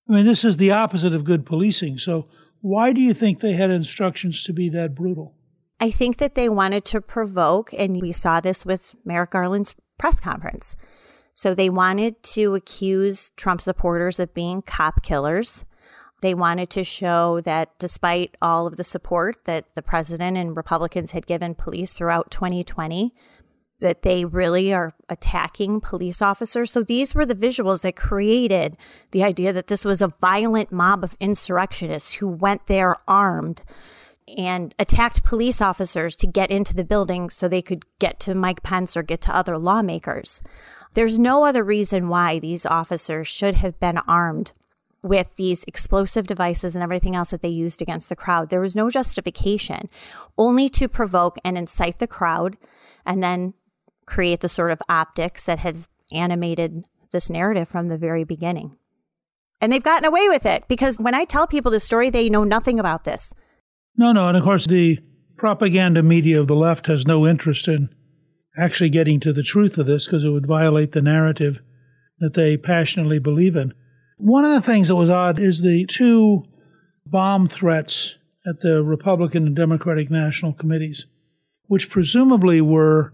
I 0.09 0.12
mean, 0.14 0.27
this 0.27 0.44
is 0.44 0.57
the 0.57 0.71
opposite 0.71 1.12
of 1.12 1.25
good 1.25 1.44
policing. 1.44 1.99
So, 1.99 2.29
why 2.61 2.92
do 2.92 3.01
you 3.01 3.14
think 3.14 3.40
they 3.40 3.53
had 3.53 3.71
instructions 3.71 4.42
to 4.44 4.53
be 4.53 4.68
that 4.71 4.94
brutal? 4.94 5.35
I 5.81 5.90
think 5.90 6.16
that 6.16 6.35
they 6.35 6.49
wanted 6.49 6.85
to 6.87 7.01
provoke, 7.01 7.73
and 7.77 8.01
we 8.01 8.12
saw 8.12 8.40
this 8.40 8.66
with 8.66 8.97
Merrick 9.05 9.31
Garland's 9.31 9.77
press 9.99 10.18
conference. 10.18 10.75
So, 11.35 11.55
they 11.55 11.68
wanted 11.68 12.23
to 12.35 12.55
accuse 12.55 13.31
Trump 13.37 13.61
supporters 13.61 14.18
of 14.18 14.33
being 14.33 14.62
cop 14.62 15.03
killers. 15.03 15.64
They 16.21 16.35
wanted 16.35 16.71
to 16.71 16.83
show 16.83 17.40
that 17.42 17.79
despite 17.79 18.37
all 18.42 18.66
of 18.66 18.77
the 18.77 18.85
support 18.85 19.44
that 19.44 19.66
the 19.75 19.83
president 19.83 20.37
and 20.37 20.57
Republicans 20.57 21.12
had 21.12 21.27
given 21.27 21.55
police 21.55 21.92
throughout 21.92 22.31
2020, 22.31 23.14
that 23.81 24.03
they 24.03 24.25
really 24.25 24.73
are 24.73 24.93
attacking 25.09 25.81
police 25.81 26.21
officers. 26.21 26.71
So 26.71 26.83
these 26.83 27.14
were 27.14 27.27
the 27.27 27.35
visuals 27.35 27.83
that 27.83 27.97
created 27.97 28.77
the 29.12 29.23
idea 29.23 29.53
that 29.53 29.69
this 29.69 29.85
was 29.85 30.03
a 30.03 30.12
violent 30.21 30.73
mob 30.73 31.05
of 31.05 31.17
insurrectionists 31.21 32.14
who 32.14 32.29
went 32.29 32.67
there 32.67 32.97
armed 33.07 33.62
and 34.37 34.75
attacked 34.79 35.25
police 35.25 35.61
officers 35.61 36.14
to 36.17 36.27
get 36.27 36.51
into 36.51 36.75
the 36.75 36.85
building 36.85 37.31
so 37.31 37.49
they 37.49 37.62
could 37.62 37.85
get 37.99 38.21
to 38.21 38.35
Mike 38.35 38.62
Pence 38.62 38.97
or 38.97 39.03
get 39.03 39.21
to 39.23 39.35
other 39.35 39.57
lawmakers. 39.57 40.43
There's 40.95 41.19
no 41.19 41.45
other 41.45 41.64
reason 41.64 42.09
why 42.09 42.38
these 42.38 42.67
officers 42.67 43.29
should 43.29 43.55
have 43.57 43.79
been 43.79 43.99
armed 43.99 44.53
with 45.01 45.37
these 45.37 45.64
explosive 45.64 46.27
devices 46.27 46.75
and 46.75 46.83
everything 46.83 47.14
else 47.14 47.31
that 47.31 47.41
they 47.41 47.49
used 47.49 47.81
against 47.81 48.09
the 48.09 48.17
crowd. 48.17 48.51
There 48.51 48.61
was 48.61 48.75
no 48.75 48.91
justification, 48.91 49.88
only 50.37 50.69
to 50.71 50.88
provoke 50.88 51.38
and 51.45 51.57
incite 51.57 52.01
the 52.01 52.09
crowd 52.09 52.59
and 53.09 53.23
then 53.23 53.55
create 54.09 54.40
the 54.40 54.49
sort 54.49 54.71
of 54.71 54.81
optics 54.88 55.44
that 55.44 55.61
has 55.61 55.88
animated 56.12 56.85
this 57.12 57.31
narrative 57.31 57.68
from 57.68 57.88
the 57.88 57.99
very 57.99 58.25
beginning. 58.25 58.77
And 59.61 59.73
they've 59.73 59.83
gotten 59.83 60.07
away 60.07 60.29
with 60.29 60.47
it 60.47 60.64
because 60.68 60.99
when 60.99 61.14
I 61.14 61.25
tell 61.25 61.47
people 61.47 61.71
this 61.71 61.85
story, 61.85 62.11
they 62.11 62.29
know 62.29 62.44
nothing 62.44 62.79
about 62.79 63.05
this. 63.05 63.33
No, 63.97 64.12
no. 64.12 64.29
And 64.29 64.37
of 64.37 64.44
course, 64.44 64.66
the 64.66 64.99
propaganda 65.37 66.03
media 66.03 66.40
of 66.40 66.47
the 66.47 66.55
left 66.55 66.87
has 66.87 67.07
no 67.07 67.27
interest 67.27 67.68
in 67.68 67.88
actually 68.57 68.90
getting 68.90 69.21
to 69.21 69.33
the 69.33 69.42
truth 69.42 69.79
of 69.79 69.87
this 69.87 70.07
because 70.07 70.25
it 70.25 70.31
would 70.31 70.47
violate 70.47 70.92
the 70.92 71.03
narrative 71.03 71.59
that 72.18 72.35
they 72.35 72.57
passionately 72.57 73.18
believe 73.18 73.57
in. 73.57 73.73
One 74.16 74.44
of 74.44 74.53
the 74.53 74.62
things 74.62 74.88
that 74.88 74.97
was 74.97 75.11
odd 75.11 75.38
is 75.38 75.62
the 75.62 75.87
two 75.87 76.44
bomb 77.07 77.49
threats 77.49 78.16
at 78.47 78.61
the 78.61 78.83
Republican 78.83 79.47
and 79.47 79.57
Democratic 79.57 80.11
National 80.11 80.53
Committees, 80.53 81.07
which 81.66 81.90
presumably 81.90 82.61
were 82.61 83.12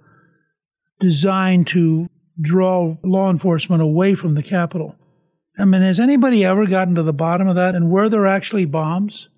designed 1.00 1.66
to 1.68 2.08
draw 2.40 2.96
law 3.02 3.30
enforcement 3.30 3.82
away 3.82 4.14
from 4.14 4.34
the 4.34 4.42
Capitol. 4.42 4.96
I 5.58 5.64
mean, 5.64 5.82
has 5.82 6.00
anybody 6.00 6.44
ever 6.44 6.66
gotten 6.66 6.94
to 6.96 7.02
the 7.02 7.12
bottom 7.12 7.46
of 7.48 7.54
that? 7.56 7.74
And 7.74 7.90
were 7.90 8.08
there 8.08 8.26
actually 8.26 8.64
bombs? 8.64 9.28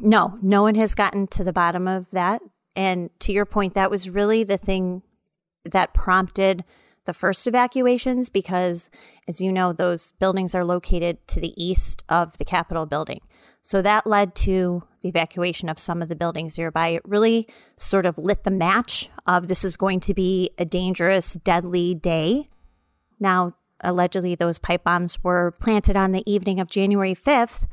No, 0.00 0.38
no 0.42 0.62
one 0.62 0.74
has 0.74 0.94
gotten 0.94 1.26
to 1.28 1.44
the 1.44 1.52
bottom 1.52 1.86
of 1.86 2.10
that. 2.10 2.42
And 2.74 3.10
to 3.20 3.32
your 3.32 3.46
point, 3.46 3.74
that 3.74 3.90
was 3.90 4.10
really 4.10 4.44
the 4.44 4.58
thing 4.58 5.02
that 5.64 5.94
prompted 5.94 6.64
the 7.06 7.14
first 7.14 7.46
evacuations 7.46 8.28
because, 8.28 8.90
as 9.28 9.40
you 9.40 9.52
know, 9.52 9.72
those 9.72 10.12
buildings 10.12 10.54
are 10.54 10.64
located 10.64 11.26
to 11.28 11.40
the 11.40 11.54
east 11.62 12.02
of 12.08 12.36
the 12.38 12.44
Capitol 12.44 12.84
building. 12.84 13.20
So 13.62 13.80
that 13.82 14.06
led 14.06 14.34
to 14.36 14.82
the 15.06 15.10
evacuation 15.10 15.68
of 15.68 15.78
some 15.78 16.02
of 16.02 16.08
the 16.08 16.16
buildings 16.16 16.58
nearby. 16.58 16.88
It 16.88 17.02
really 17.04 17.46
sort 17.76 18.06
of 18.06 18.18
lit 18.18 18.44
the 18.44 18.50
match 18.50 19.08
of 19.26 19.48
this 19.48 19.64
is 19.64 19.76
going 19.76 20.00
to 20.00 20.14
be 20.14 20.50
a 20.58 20.64
dangerous, 20.64 21.34
deadly 21.34 21.94
day. 21.94 22.48
Now, 23.20 23.54
allegedly, 23.80 24.34
those 24.34 24.58
pipe 24.58 24.84
bombs 24.84 25.22
were 25.22 25.52
planted 25.60 25.96
on 25.96 26.12
the 26.12 26.24
evening 26.30 26.60
of 26.60 26.68
January 26.68 27.14
5th. 27.14 27.66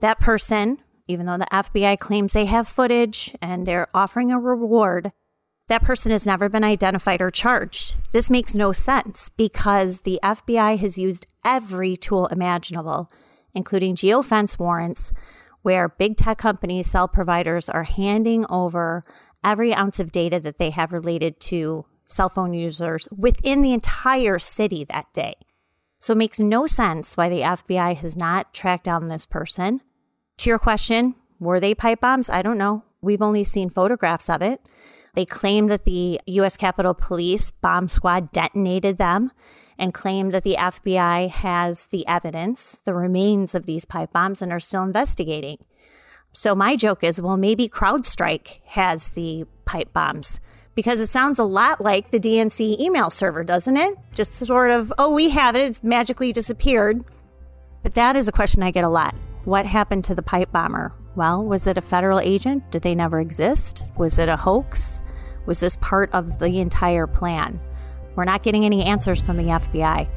That 0.00 0.18
person, 0.18 0.78
even 1.06 1.26
though 1.26 1.38
the 1.38 1.46
FBI 1.52 1.98
claims 1.98 2.32
they 2.32 2.46
have 2.46 2.66
footage 2.66 3.34
and 3.40 3.66
they're 3.66 3.88
offering 3.94 4.32
a 4.32 4.38
reward, 4.38 5.12
that 5.68 5.82
person 5.82 6.12
has 6.12 6.26
never 6.26 6.48
been 6.48 6.64
identified 6.64 7.22
or 7.22 7.30
charged. 7.30 7.96
This 8.12 8.28
makes 8.28 8.54
no 8.54 8.72
sense 8.72 9.30
because 9.30 10.00
the 10.00 10.18
FBI 10.22 10.78
has 10.78 10.98
used 10.98 11.26
every 11.44 11.96
tool 11.96 12.26
imaginable 12.26 13.08
including 13.54 13.94
geofence 13.94 14.58
warrants, 14.58 15.12
where 15.64 15.88
big 15.88 16.14
tech 16.18 16.36
companies, 16.36 16.86
cell 16.86 17.08
providers 17.08 17.70
are 17.70 17.84
handing 17.84 18.44
over 18.50 19.02
every 19.42 19.72
ounce 19.72 19.98
of 19.98 20.12
data 20.12 20.38
that 20.38 20.58
they 20.58 20.68
have 20.68 20.92
related 20.92 21.40
to 21.40 21.86
cell 22.06 22.28
phone 22.28 22.52
users 22.52 23.08
within 23.16 23.62
the 23.62 23.72
entire 23.72 24.38
city 24.38 24.84
that 24.84 25.06
day. 25.14 25.34
So 26.00 26.12
it 26.12 26.18
makes 26.18 26.38
no 26.38 26.66
sense 26.66 27.16
why 27.16 27.30
the 27.30 27.40
FBI 27.40 27.96
has 27.96 28.14
not 28.14 28.52
tracked 28.52 28.84
down 28.84 29.08
this 29.08 29.24
person. 29.24 29.80
To 30.36 30.50
your 30.50 30.58
question, 30.58 31.14
were 31.40 31.60
they 31.60 31.74
pipe 31.74 32.02
bombs? 32.02 32.28
I 32.28 32.42
don't 32.42 32.58
know. 32.58 32.84
We've 33.00 33.22
only 33.22 33.42
seen 33.42 33.70
photographs 33.70 34.28
of 34.28 34.42
it. 34.42 34.60
They 35.14 35.24
claim 35.24 35.68
that 35.68 35.86
the 35.86 36.20
U.S. 36.26 36.58
Capitol 36.58 36.92
Police 36.92 37.52
bomb 37.52 37.88
squad 37.88 38.32
detonated 38.32 38.98
them 38.98 39.32
and 39.78 39.94
claim 39.94 40.30
that 40.30 40.42
the 40.42 40.56
FBI 40.58 41.30
has 41.30 41.86
the 41.86 42.06
evidence, 42.06 42.80
the 42.84 42.94
remains 42.94 43.54
of 43.54 43.66
these 43.66 43.84
pipe 43.84 44.12
bombs, 44.12 44.42
and 44.42 44.52
are 44.52 44.60
still 44.60 44.82
investigating. 44.82 45.58
So 46.32 46.54
my 46.54 46.76
joke 46.76 47.04
is, 47.04 47.20
well, 47.20 47.36
maybe 47.36 47.68
CrowdStrike 47.68 48.60
has 48.66 49.10
the 49.10 49.44
pipe 49.64 49.92
bombs 49.92 50.40
because 50.74 51.00
it 51.00 51.08
sounds 51.08 51.38
a 51.38 51.44
lot 51.44 51.80
like 51.80 52.10
the 52.10 52.18
DNC 52.18 52.80
email 52.80 53.10
server, 53.10 53.44
doesn't 53.44 53.76
it? 53.76 53.96
Just 54.14 54.34
sort 54.34 54.70
of, 54.70 54.92
oh, 54.98 55.12
we 55.12 55.30
have 55.30 55.54
it, 55.54 55.62
it's 55.62 55.82
magically 55.82 56.32
disappeared. 56.32 57.04
But 57.82 57.94
that 57.94 58.16
is 58.16 58.28
a 58.28 58.32
question 58.32 58.62
I 58.62 58.70
get 58.70 58.84
a 58.84 58.88
lot. 58.88 59.14
What 59.44 59.66
happened 59.66 60.04
to 60.04 60.14
the 60.14 60.22
pipe 60.22 60.50
bomber? 60.50 60.92
Well, 61.14 61.44
was 61.44 61.66
it 61.66 61.78
a 61.78 61.82
federal 61.82 62.18
agent? 62.18 62.70
Did 62.70 62.82
they 62.82 62.94
never 62.94 63.20
exist? 63.20 63.84
Was 63.96 64.18
it 64.18 64.28
a 64.28 64.36
hoax? 64.36 65.00
Was 65.46 65.60
this 65.60 65.76
part 65.76 66.10
of 66.12 66.38
the 66.38 66.58
entire 66.58 67.06
plan? 67.06 67.60
We're 68.16 68.24
not 68.24 68.42
getting 68.42 68.64
any 68.64 68.84
answers 68.84 69.20
from 69.20 69.36
the 69.36 69.44
FBI. 69.44 70.08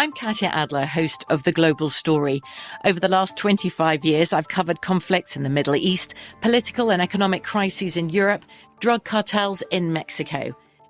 I'm 0.00 0.12
Katya 0.12 0.48
Adler, 0.48 0.86
host 0.86 1.26
of 1.28 1.42
The 1.42 1.52
Global 1.52 1.90
Story. 1.90 2.40
Over 2.86 2.98
the 2.98 3.08
last 3.08 3.36
25 3.36 4.02
years, 4.02 4.32
I've 4.32 4.48
covered 4.48 4.80
conflicts 4.80 5.36
in 5.36 5.42
the 5.42 5.50
Middle 5.50 5.76
East, 5.76 6.14
political 6.40 6.90
and 6.90 7.02
economic 7.02 7.44
crises 7.44 7.98
in 7.98 8.08
Europe, 8.08 8.46
drug 8.80 9.04
cartels 9.04 9.62
in 9.70 9.92
Mexico. 9.92 10.56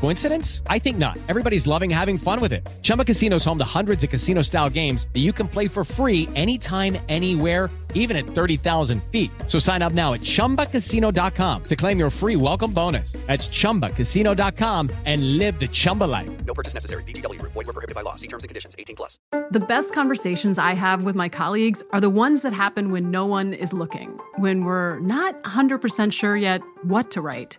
Coincidence? 0.00 0.62
I 0.66 0.78
think 0.78 0.96
not. 0.98 1.18
Everybody's 1.28 1.66
loving 1.66 1.90
having 1.90 2.16
fun 2.16 2.40
with 2.40 2.52
it. 2.52 2.66
Chumba 2.82 3.04
Casino 3.04 3.36
is 3.36 3.44
home 3.44 3.58
to 3.58 3.64
hundreds 3.64 4.02
of 4.02 4.10
casino 4.10 4.40
style 4.42 4.70
games 4.70 5.06
that 5.12 5.20
you 5.20 5.32
can 5.32 5.46
play 5.46 5.68
for 5.68 5.84
free 5.84 6.28
anytime, 6.34 6.96
anywhere, 7.08 7.70
even 7.94 8.16
at 8.16 8.26
30,000 8.26 9.02
feet. 9.04 9.30
So 9.46 9.58
sign 9.58 9.82
up 9.82 9.92
now 9.92 10.12
at 10.14 10.20
chumbacasino.com 10.20 11.64
to 11.64 11.76
claim 11.76 11.98
your 11.98 12.10
free 12.10 12.36
welcome 12.36 12.72
bonus. 12.72 13.12
That's 13.26 13.48
chumbacasino.com 13.48 14.90
and 15.04 15.38
live 15.38 15.58
the 15.58 15.68
Chumba 15.68 16.04
life. 16.04 16.30
No 16.46 16.54
purchase 16.54 16.74
necessary. 16.74 17.02
VGW, 17.04 17.42
void, 17.42 17.54
were 17.54 17.64
prohibited 17.64 17.94
by 17.94 18.02
law. 18.02 18.14
See 18.14 18.28
terms 18.28 18.44
and 18.44 18.48
conditions 18.48 18.74
18 18.78 18.96
plus. 18.96 19.18
The 19.50 19.60
best 19.60 19.92
conversations 19.92 20.58
I 20.58 20.72
have 20.72 21.04
with 21.04 21.16
my 21.16 21.28
colleagues 21.28 21.82
are 21.92 22.00
the 22.00 22.08
ones 22.08 22.42
that 22.42 22.52
happen 22.52 22.90
when 22.90 23.10
no 23.10 23.26
one 23.26 23.52
is 23.52 23.72
looking, 23.72 24.18
when 24.36 24.64
we're 24.64 24.98
not 25.00 25.42
100% 25.42 26.12
sure 26.12 26.36
yet 26.36 26.62
what 26.84 27.10
to 27.10 27.20
write. 27.20 27.58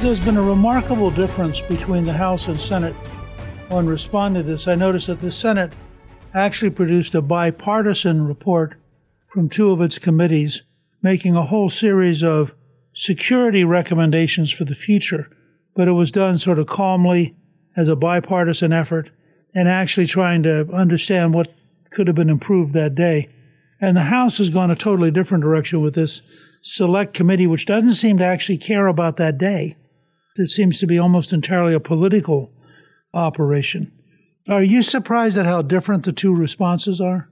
There's 0.00 0.24
been 0.24 0.38
a 0.38 0.42
remarkable 0.42 1.10
difference 1.10 1.60
between 1.60 2.04
the 2.04 2.14
House 2.14 2.48
and 2.48 2.58
Senate 2.58 2.96
on 3.70 3.86
responding 3.86 4.42
to 4.42 4.48
this. 4.50 4.66
I 4.66 4.74
noticed 4.74 5.08
that 5.08 5.20
the 5.20 5.30
Senate 5.30 5.74
actually 6.32 6.70
produced 6.70 7.14
a 7.14 7.20
bipartisan 7.20 8.26
report 8.26 8.76
from 9.26 9.50
two 9.50 9.70
of 9.70 9.82
its 9.82 9.98
committees, 9.98 10.62
making 11.02 11.36
a 11.36 11.44
whole 11.44 11.68
series 11.68 12.22
of 12.22 12.54
security 12.94 13.62
recommendations 13.62 14.50
for 14.50 14.64
the 14.64 14.74
future. 14.74 15.28
But 15.76 15.86
it 15.86 15.92
was 15.92 16.10
done 16.10 16.38
sort 16.38 16.58
of 16.58 16.66
calmly 16.66 17.36
as 17.76 17.86
a 17.86 17.94
bipartisan 17.94 18.72
effort 18.72 19.10
and 19.54 19.68
actually 19.68 20.06
trying 20.06 20.42
to 20.44 20.66
understand 20.72 21.34
what 21.34 21.52
could 21.90 22.06
have 22.06 22.16
been 22.16 22.30
improved 22.30 22.72
that 22.72 22.94
day. 22.94 23.28
And 23.82 23.98
the 23.98 24.04
House 24.04 24.38
has 24.38 24.48
gone 24.48 24.70
a 24.70 24.76
totally 24.76 25.10
different 25.10 25.44
direction 25.44 25.82
with 25.82 25.94
this 25.94 26.22
select 26.62 27.12
committee, 27.12 27.46
which 27.46 27.66
doesn't 27.66 27.94
seem 27.94 28.16
to 28.16 28.24
actually 28.24 28.58
care 28.58 28.86
about 28.86 29.18
that 29.18 29.36
day. 29.36 29.76
It 30.36 30.50
seems 30.50 30.78
to 30.80 30.86
be 30.86 30.98
almost 30.98 31.32
entirely 31.32 31.74
a 31.74 31.80
political 31.80 32.52
operation. 33.12 33.92
Are 34.48 34.62
you 34.62 34.82
surprised 34.82 35.36
at 35.36 35.46
how 35.46 35.62
different 35.62 36.04
the 36.04 36.12
two 36.12 36.34
responses 36.34 37.00
are? 37.00 37.28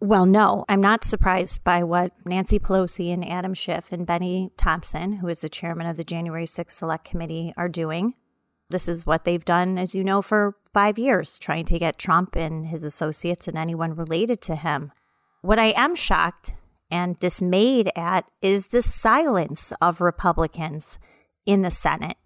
Well, 0.00 0.26
no, 0.26 0.64
I'm 0.68 0.82
not 0.82 1.04
surprised 1.04 1.64
by 1.64 1.82
what 1.82 2.12
Nancy 2.26 2.58
Pelosi 2.58 3.12
and 3.12 3.26
Adam 3.26 3.54
Schiff 3.54 3.90
and 3.90 4.06
Benny 4.06 4.50
Thompson, 4.56 5.14
who 5.14 5.28
is 5.28 5.40
the 5.40 5.48
chairman 5.48 5.86
of 5.86 5.96
the 5.96 6.04
January 6.04 6.44
6th 6.44 6.72
Select 6.72 7.04
Committee, 7.04 7.54
are 7.56 7.68
doing. 7.68 8.14
This 8.70 8.88
is 8.88 9.06
what 9.06 9.24
they've 9.24 9.44
done, 9.44 9.78
as 9.78 9.94
you 9.94 10.04
know, 10.04 10.20
for 10.20 10.56
five 10.72 10.98
years, 10.98 11.38
trying 11.38 11.64
to 11.66 11.78
get 11.78 11.98
Trump 11.98 12.36
and 12.36 12.66
his 12.66 12.84
associates 12.84 13.48
and 13.48 13.56
anyone 13.56 13.94
related 13.94 14.40
to 14.42 14.56
him. 14.56 14.92
What 15.42 15.58
I 15.58 15.72
am 15.76 15.94
shocked 15.94 16.54
and 16.90 17.18
dismayed 17.18 17.90
at 17.96 18.24
is 18.42 18.68
the 18.68 18.82
silence 18.82 19.72
of 19.80 20.00
Republicans 20.00 20.98
in 21.46 21.62
the 21.62 21.70
Senate. 21.70 22.16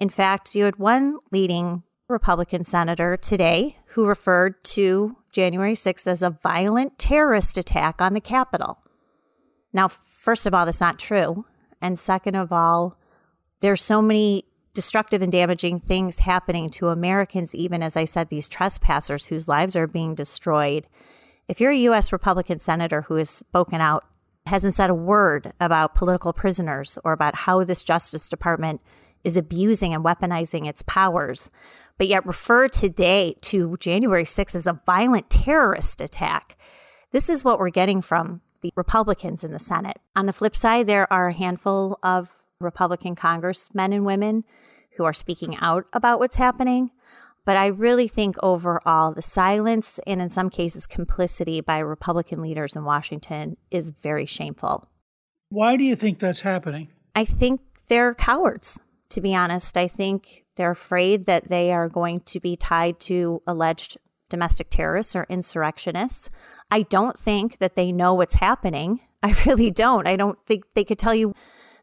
In 0.00 0.08
fact, 0.08 0.54
you 0.54 0.64
had 0.64 0.76
one 0.76 1.18
leading 1.30 1.82
Republican 2.08 2.64
senator 2.64 3.16
today 3.16 3.76
who 3.86 4.06
referred 4.06 4.62
to 4.64 5.16
January 5.32 5.74
6th 5.74 6.06
as 6.06 6.22
a 6.22 6.38
violent 6.42 6.98
terrorist 6.98 7.56
attack 7.56 8.00
on 8.00 8.12
the 8.12 8.20
Capitol. 8.20 8.78
Now, 9.72 9.88
first 9.88 10.46
of 10.46 10.54
all, 10.54 10.66
that's 10.66 10.80
not 10.80 10.98
true. 10.98 11.46
And 11.80 11.98
second 11.98 12.34
of 12.34 12.52
all, 12.52 12.98
there's 13.60 13.80
so 13.82 14.02
many 14.02 14.44
destructive 14.74 15.22
and 15.22 15.32
damaging 15.32 15.80
things 15.80 16.18
happening 16.18 16.70
to 16.70 16.88
Americans, 16.88 17.54
even 17.54 17.82
as 17.82 17.96
I 17.96 18.04
said, 18.04 18.28
these 18.28 18.48
trespassers 18.48 19.26
whose 19.26 19.48
lives 19.48 19.76
are 19.76 19.86
being 19.86 20.14
destroyed. 20.14 20.86
If 21.48 21.60
you're 21.60 21.72
a 21.72 21.76
U.S. 21.76 22.12
Republican 22.12 22.58
senator 22.58 23.02
who 23.02 23.16
has 23.16 23.30
spoken 23.30 23.80
out, 23.80 24.04
hasn't 24.46 24.74
said 24.74 24.90
a 24.90 24.94
word 24.94 25.52
about 25.60 25.94
political 25.94 26.32
prisoners 26.32 26.98
or 27.04 27.12
about 27.12 27.34
how 27.34 27.62
this 27.64 27.84
Justice 27.84 28.28
Department 28.28 28.80
is 29.24 29.36
abusing 29.36 29.94
and 29.94 30.04
weaponizing 30.04 30.68
its 30.68 30.82
powers, 30.82 31.50
but 31.98 32.08
yet 32.08 32.26
refer 32.26 32.68
today 32.68 33.34
to 33.42 33.76
January 33.78 34.24
6th 34.24 34.54
as 34.54 34.66
a 34.66 34.80
violent 34.86 35.30
terrorist 35.30 36.00
attack. 36.00 36.56
This 37.10 37.28
is 37.28 37.44
what 37.44 37.58
we're 37.58 37.70
getting 37.70 38.02
from 38.02 38.40
the 38.62 38.72
Republicans 38.76 39.44
in 39.44 39.52
the 39.52 39.58
Senate. 39.58 39.98
On 40.16 40.26
the 40.26 40.32
flip 40.32 40.56
side, 40.56 40.86
there 40.86 41.12
are 41.12 41.28
a 41.28 41.32
handful 41.32 41.98
of 42.02 42.30
Republican 42.60 43.14
congressmen 43.14 43.92
and 43.92 44.06
women 44.06 44.44
who 44.96 45.04
are 45.04 45.12
speaking 45.12 45.56
out 45.60 45.84
about 45.92 46.18
what's 46.18 46.36
happening. 46.36 46.90
But 47.44 47.56
I 47.56 47.66
really 47.66 48.06
think 48.06 48.36
overall, 48.42 49.12
the 49.12 49.22
silence 49.22 49.98
and 50.06 50.22
in 50.22 50.30
some 50.30 50.48
cases 50.48 50.86
complicity 50.86 51.60
by 51.60 51.78
Republican 51.78 52.40
leaders 52.40 52.76
in 52.76 52.84
Washington 52.84 53.56
is 53.70 53.90
very 53.90 54.26
shameful. 54.26 54.88
Why 55.48 55.76
do 55.76 55.82
you 55.82 55.96
think 55.96 56.20
that's 56.20 56.40
happening? 56.40 56.88
I 57.16 57.24
think 57.24 57.60
they're 57.88 58.14
cowards 58.14 58.78
to 59.12 59.20
be 59.20 59.34
honest. 59.34 59.76
I 59.76 59.88
think 59.88 60.44
they're 60.56 60.70
afraid 60.70 61.24
that 61.26 61.48
they 61.48 61.72
are 61.72 61.88
going 61.88 62.20
to 62.20 62.40
be 62.40 62.56
tied 62.56 63.00
to 63.00 63.42
alleged 63.46 63.96
domestic 64.28 64.70
terrorists 64.70 65.14
or 65.14 65.26
insurrectionists. 65.28 66.30
I 66.70 66.82
don't 66.82 67.18
think 67.18 67.58
that 67.58 67.76
they 67.76 67.92
know 67.92 68.14
what's 68.14 68.36
happening. 68.36 69.00
I 69.22 69.34
really 69.46 69.70
don't. 69.70 70.06
I 70.06 70.16
don't 70.16 70.38
think 70.46 70.64
they 70.74 70.84
could 70.84 70.98
tell 70.98 71.14
you 71.14 71.34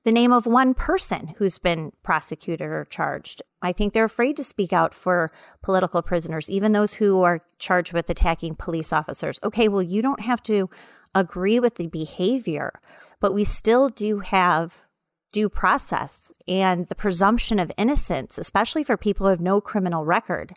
the 0.04 0.12
name 0.12 0.32
of 0.32 0.46
one 0.46 0.74
person 0.74 1.36
who's 1.38 1.60
been 1.60 1.92
prosecuted 2.04 2.68
or 2.68 2.86
charged. 2.86 3.42
I 3.62 3.74
think 3.74 3.94
they're 3.94 4.06
afraid 4.06 4.38
to 4.38 4.44
speak 4.44 4.72
out 4.72 4.94
for 4.94 5.32
political 5.62 6.02
prisoners, 6.02 6.50
even 6.50 6.72
those 6.72 6.96
who 6.96 7.22
are 7.22 7.42
charged 7.58 7.94
with 7.94 8.10
attacking 8.10 8.56
police 8.56 8.94
officers. 8.94 9.40
Okay, 9.44 9.68
well, 9.68 9.82
you 9.82 10.02
don't 10.02 10.22
have 10.22 10.42
to 10.44 10.70
agree 11.14 11.60
with 11.60 11.76
the 11.76 11.88
behavior, 11.88 12.80
but 13.20 13.34
we 13.34 13.44
still 13.44 13.90
do 13.90 14.20
have 14.20 14.84
due 15.32 15.50
process 15.50 16.32
and 16.48 16.88
the 16.88 16.96
presumption 16.96 17.60
of 17.60 17.72
innocence, 17.78 18.38
especially 18.38 18.84
for 18.84 18.98
people 18.98 19.26
who 19.26 19.32
have 19.32 19.42
no 19.42 19.62
criminal 19.62 20.06
record. 20.06 20.54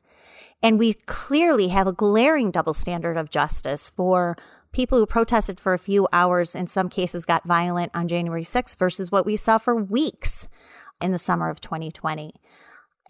And 0.63 0.79
we 0.79 0.95
clearly 0.95 1.69
have 1.69 1.87
a 1.87 1.93
glaring 1.93 2.51
double 2.51 2.75
standard 2.75 3.17
of 3.17 3.31
justice 3.31 3.91
for 3.91 4.37
people 4.73 4.99
who 4.99 5.07
protested 5.07 5.61
for 5.61 5.75
a 5.75 5.79
few 5.79 6.09
hours, 6.13 6.55
in 6.55 6.67
some 6.67 6.89
cases 6.89 7.25
got 7.25 7.47
violent 7.47 7.91
on 7.95 8.09
January 8.09 8.45
6th 8.45 8.77
versus 8.79 9.13
what 9.13 9.27
we 9.27 9.37
saw 9.37 9.59
for 9.59 9.75
weeks 9.75 10.49
in 11.01 11.13
the 11.13 11.19
summer 11.19 11.51
of 11.51 11.61
2020. 11.61 12.35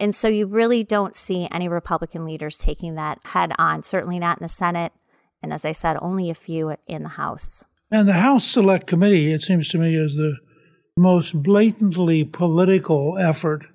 And 0.00 0.14
so 0.14 0.26
you 0.26 0.46
really 0.46 0.82
don't 0.82 1.14
see 1.14 1.46
any 1.52 1.68
Republican 1.68 2.24
leaders 2.24 2.56
taking 2.56 2.96
that 2.96 3.20
head 3.24 3.52
on, 3.58 3.82
certainly 3.82 4.18
not 4.18 4.38
in 4.38 4.42
the 4.42 4.48
Senate. 4.48 4.92
And 5.42 5.52
as 5.52 5.64
I 5.64 5.72
said, 5.72 5.96
only 6.00 6.30
a 6.30 6.34
few 6.34 6.74
in 6.86 7.02
the 7.02 7.10
House. 7.10 7.64
And 7.90 8.08
the 8.08 8.14
House 8.14 8.44
Select 8.44 8.86
Committee, 8.86 9.32
it 9.32 9.42
seems 9.42 9.68
to 9.68 9.78
me, 9.78 9.94
is 9.94 10.16
the 10.16 10.38
most 10.96 11.42
blatantly 11.42 12.24
political 12.24 13.16
effort 13.18 13.66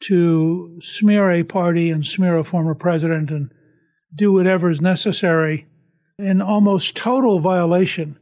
to 0.00 0.78
smear 0.80 1.30
a 1.30 1.44
party 1.44 1.90
and 1.90 2.04
smear 2.04 2.36
a 2.36 2.44
former 2.44 2.74
president 2.74 3.30
and 3.30 3.52
do 4.14 4.32
whatever 4.32 4.70
is 4.70 4.80
necessary 4.80 5.66
in 6.18 6.42
almost 6.42 6.96
total 6.96 7.38
violation 7.38 8.18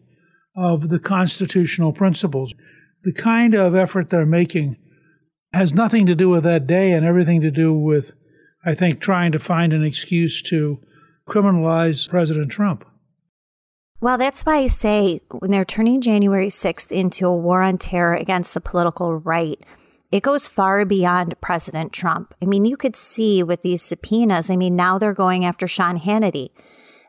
of 0.54 0.90
the 0.90 0.98
constitutional 0.98 1.92
principles. 1.92 2.54
The 3.02 3.12
kind 3.12 3.54
of 3.54 3.74
effort 3.74 4.10
they're 4.10 4.26
making 4.26 4.76
has 5.54 5.72
nothing 5.72 6.06
to 6.06 6.14
do 6.14 6.28
with 6.28 6.44
that 6.44 6.66
day 6.66 6.92
and 6.92 7.06
everything 7.06 7.40
to 7.40 7.50
do 7.50 7.72
with 7.72 8.12
I 8.64 8.74
think, 8.74 9.00
trying 9.00 9.32
to 9.32 9.38
find 9.38 9.72
an 9.72 9.84
excuse 9.84 10.42
to 10.42 10.80
criminalize 11.28 12.08
President 12.08 12.50
Trump. 12.50 12.84
Well, 14.02 14.16
that's 14.16 14.44
why 14.44 14.56
I 14.56 14.66
say 14.68 15.20
when 15.30 15.50
they're 15.50 15.66
turning 15.66 16.00
January 16.00 16.48
6th 16.48 16.90
into 16.90 17.26
a 17.26 17.36
war 17.36 17.60
on 17.60 17.76
terror 17.76 18.14
against 18.14 18.54
the 18.54 18.60
political 18.60 19.14
right, 19.14 19.60
it 20.10 20.22
goes 20.22 20.48
far 20.48 20.86
beyond 20.86 21.38
President 21.42 21.92
Trump. 21.92 22.34
I 22.40 22.46
mean, 22.46 22.64
you 22.64 22.78
could 22.78 22.96
see 22.96 23.42
with 23.42 23.60
these 23.60 23.82
subpoenas, 23.82 24.48
I 24.48 24.56
mean, 24.56 24.74
now 24.74 24.96
they're 24.96 25.12
going 25.12 25.44
after 25.44 25.66
Sean 25.66 26.00
Hannity. 26.00 26.48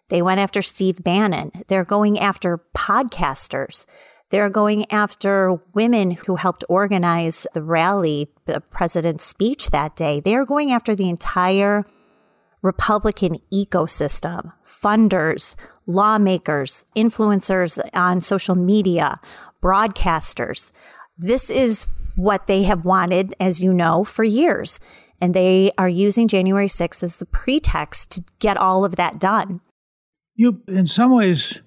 They 0.10 0.22
went 0.22 0.42
after 0.42 0.62
Steve 0.62 1.02
Bannon. 1.02 1.52
They're 1.70 1.86
going 1.86 2.20
after 2.20 2.60
podcasters. 2.76 3.86
They're 4.30 4.50
going 4.50 4.92
after 4.92 5.62
women 5.74 6.12
who 6.12 6.36
helped 6.36 6.66
organize 6.68 7.48
the 7.54 7.64
rally, 7.64 8.28
the 8.46 8.60
president's 8.60 9.24
speech 9.24 9.70
that 9.70 9.96
day. 9.96 10.20
They're 10.20 10.46
going 10.46 10.74
after 10.74 10.94
the 10.94 11.08
entire 11.08 11.86
Republican 12.62 13.40
ecosystem, 13.52 14.54
funders, 14.64 15.56
lawmakers, 15.88 16.86
influencers 16.96 17.80
on 17.94 18.22
social 18.22 18.56
media, 18.56 19.20
broadcasters. 19.64 20.72
This 21.18 21.50
is 21.50 21.88
what 22.16 22.48
they 22.48 22.64
have 22.64 22.86
wanted, 22.86 23.34
as 23.40 23.64
you 23.64 23.74
know, 23.74 24.04
for 24.04 24.24
years. 24.24 24.80
And 25.20 25.34
they 25.34 25.72
are 25.78 25.90
using 25.90 26.28
January 26.28 26.68
6th 26.68 27.04
as 27.04 27.18
the 27.18 27.26
pretext 27.26 28.12
to 28.12 28.24
get 28.40 28.58
all 28.58 28.84
of 28.86 28.96
that 28.96 29.20
done. 29.20 29.62
You, 30.36 30.62
in 30.68 30.88
some 30.88 31.12
ways, 31.12 31.60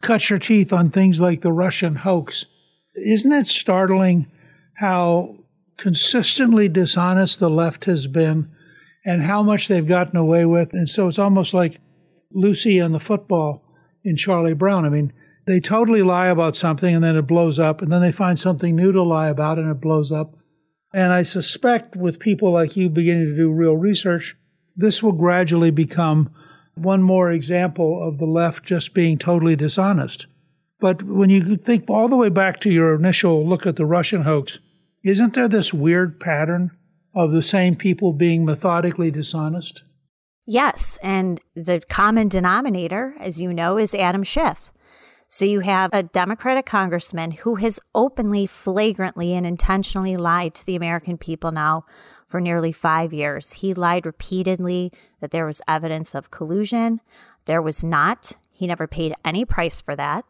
cut 0.00 0.30
your 0.30 0.38
teeth 0.38 0.72
on 0.72 0.90
things 0.90 1.20
like 1.20 1.42
the 1.42 1.52
Russian 1.52 1.96
hoax. 1.96 2.44
Isn't 2.94 3.32
it 3.32 3.46
startling 3.46 4.30
how 4.76 5.36
consistently 5.76 6.68
dishonest 6.68 7.38
the 7.38 7.50
left 7.50 7.84
has 7.86 8.06
been 8.06 8.50
and 9.04 9.22
how 9.22 9.42
much 9.42 9.68
they've 9.68 9.86
gotten 9.86 10.16
away 10.16 10.44
with? 10.44 10.72
And 10.72 10.88
so 10.88 11.08
it's 11.08 11.18
almost 11.18 11.54
like 11.54 11.80
Lucy 12.32 12.78
and 12.78 12.94
the 12.94 13.00
football 13.00 13.64
in 14.04 14.16
Charlie 14.16 14.54
Brown. 14.54 14.84
I 14.84 14.88
mean, 14.88 15.12
they 15.46 15.60
totally 15.60 16.02
lie 16.02 16.28
about 16.28 16.56
something 16.56 16.94
and 16.94 17.02
then 17.02 17.16
it 17.16 17.26
blows 17.26 17.58
up, 17.58 17.82
and 17.82 17.90
then 17.92 18.02
they 18.02 18.12
find 18.12 18.38
something 18.38 18.76
new 18.76 18.92
to 18.92 19.02
lie 19.02 19.28
about 19.28 19.58
and 19.58 19.70
it 19.70 19.80
blows 19.80 20.12
up. 20.12 20.36
And 20.92 21.12
I 21.12 21.22
suspect 21.22 21.96
with 21.96 22.18
people 22.18 22.52
like 22.52 22.76
you 22.76 22.88
beginning 22.88 23.26
to 23.26 23.36
do 23.36 23.50
real 23.50 23.76
research, 23.76 24.36
this 24.76 25.02
will 25.02 25.12
gradually 25.12 25.70
become 25.70 26.30
one 26.74 27.02
more 27.02 27.30
example 27.30 28.06
of 28.06 28.18
the 28.18 28.26
left 28.26 28.64
just 28.64 28.94
being 28.94 29.18
totally 29.18 29.56
dishonest. 29.56 30.26
But 30.80 31.02
when 31.02 31.30
you 31.30 31.56
think 31.56 31.88
all 31.88 32.08
the 32.08 32.16
way 32.16 32.28
back 32.28 32.60
to 32.60 32.70
your 32.70 32.94
initial 32.94 33.46
look 33.46 33.66
at 33.66 33.76
the 33.76 33.86
Russian 33.86 34.22
hoax, 34.22 34.58
isn't 35.04 35.34
there 35.34 35.48
this 35.48 35.74
weird 35.74 36.18
pattern 36.18 36.70
of 37.14 37.32
the 37.32 37.42
same 37.42 37.74
people 37.74 38.12
being 38.12 38.44
methodically 38.44 39.10
dishonest? 39.10 39.82
Yes. 40.46 40.98
And 41.02 41.40
the 41.54 41.80
common 41.88 42.28
denominator, 42.28 43.14
as 43.20 43.40
you 43.40 43.52
know, 43.52 43.78
is 43.78 43.94
Adam 43.94 44.22
Schiff. 44.22 44.72
So 45.28 45.44
you 45.44 45.60
have 45.60 45.90
a 45.92 46.02
Democratic 46.02 46.66
congressman 46.66 47.30
who 47.30 47.54
has 47.56 47.78
openly, 47.94 48.46
flagrantly, 48.46 49.32
and 49.34 49.46
intentionally 49.46 50.16
lied 50.16 50.54
to 50.54 50.66
the 50.66 50.74
American 50.74 51.18
people 51.18 51.52
now 51.52 51.84
for 52.26 52.40
nearly 52.40 52.72
five 52.72 53.12
years. 53.12 53.52
He 53.52 53.72
lied 53.72 54.06
repeatedly 54.06 54.92
that 55.20 55.30
there 55.30 55.46
was 55.46 55.60
evidence 55.68 56.16
of 56.16 56.32
collusion. 56.32 57.00
There 57.44 57.62
was 57.62 57.84
not. 57.84 58.32
He 58.50 58.66
never 58.66 58.88
paid 58.88 59.14
any 59.24 59.44
price 59.44 59.80
for 59.80 59.94
that. 59.94 60.24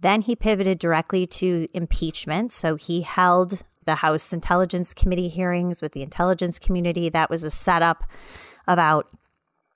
Then 0.00 0.20
he 0.20 0.36
pivoted 0.36 0.78
directly 0.78 1.26
to 1.28 1.68
impeachment. 1.72 2.52
So 2.52 2.76
he 2.76 3.02
held 3.02 3.62
the 3.84 3.96
House 3.96 4.32
Intelligence 4.32 4.94
Committee 4.94 5.28
hearings 5.28 5.82
with 5.82 5.92
the 5.92 6.02
intelligence 6.02 6.58
community. 6.58 7.08
That 7.08 7.30
was 7.30 7.44
a 7.44 7.50
setup 7.50 8.04
about 8.66 9.08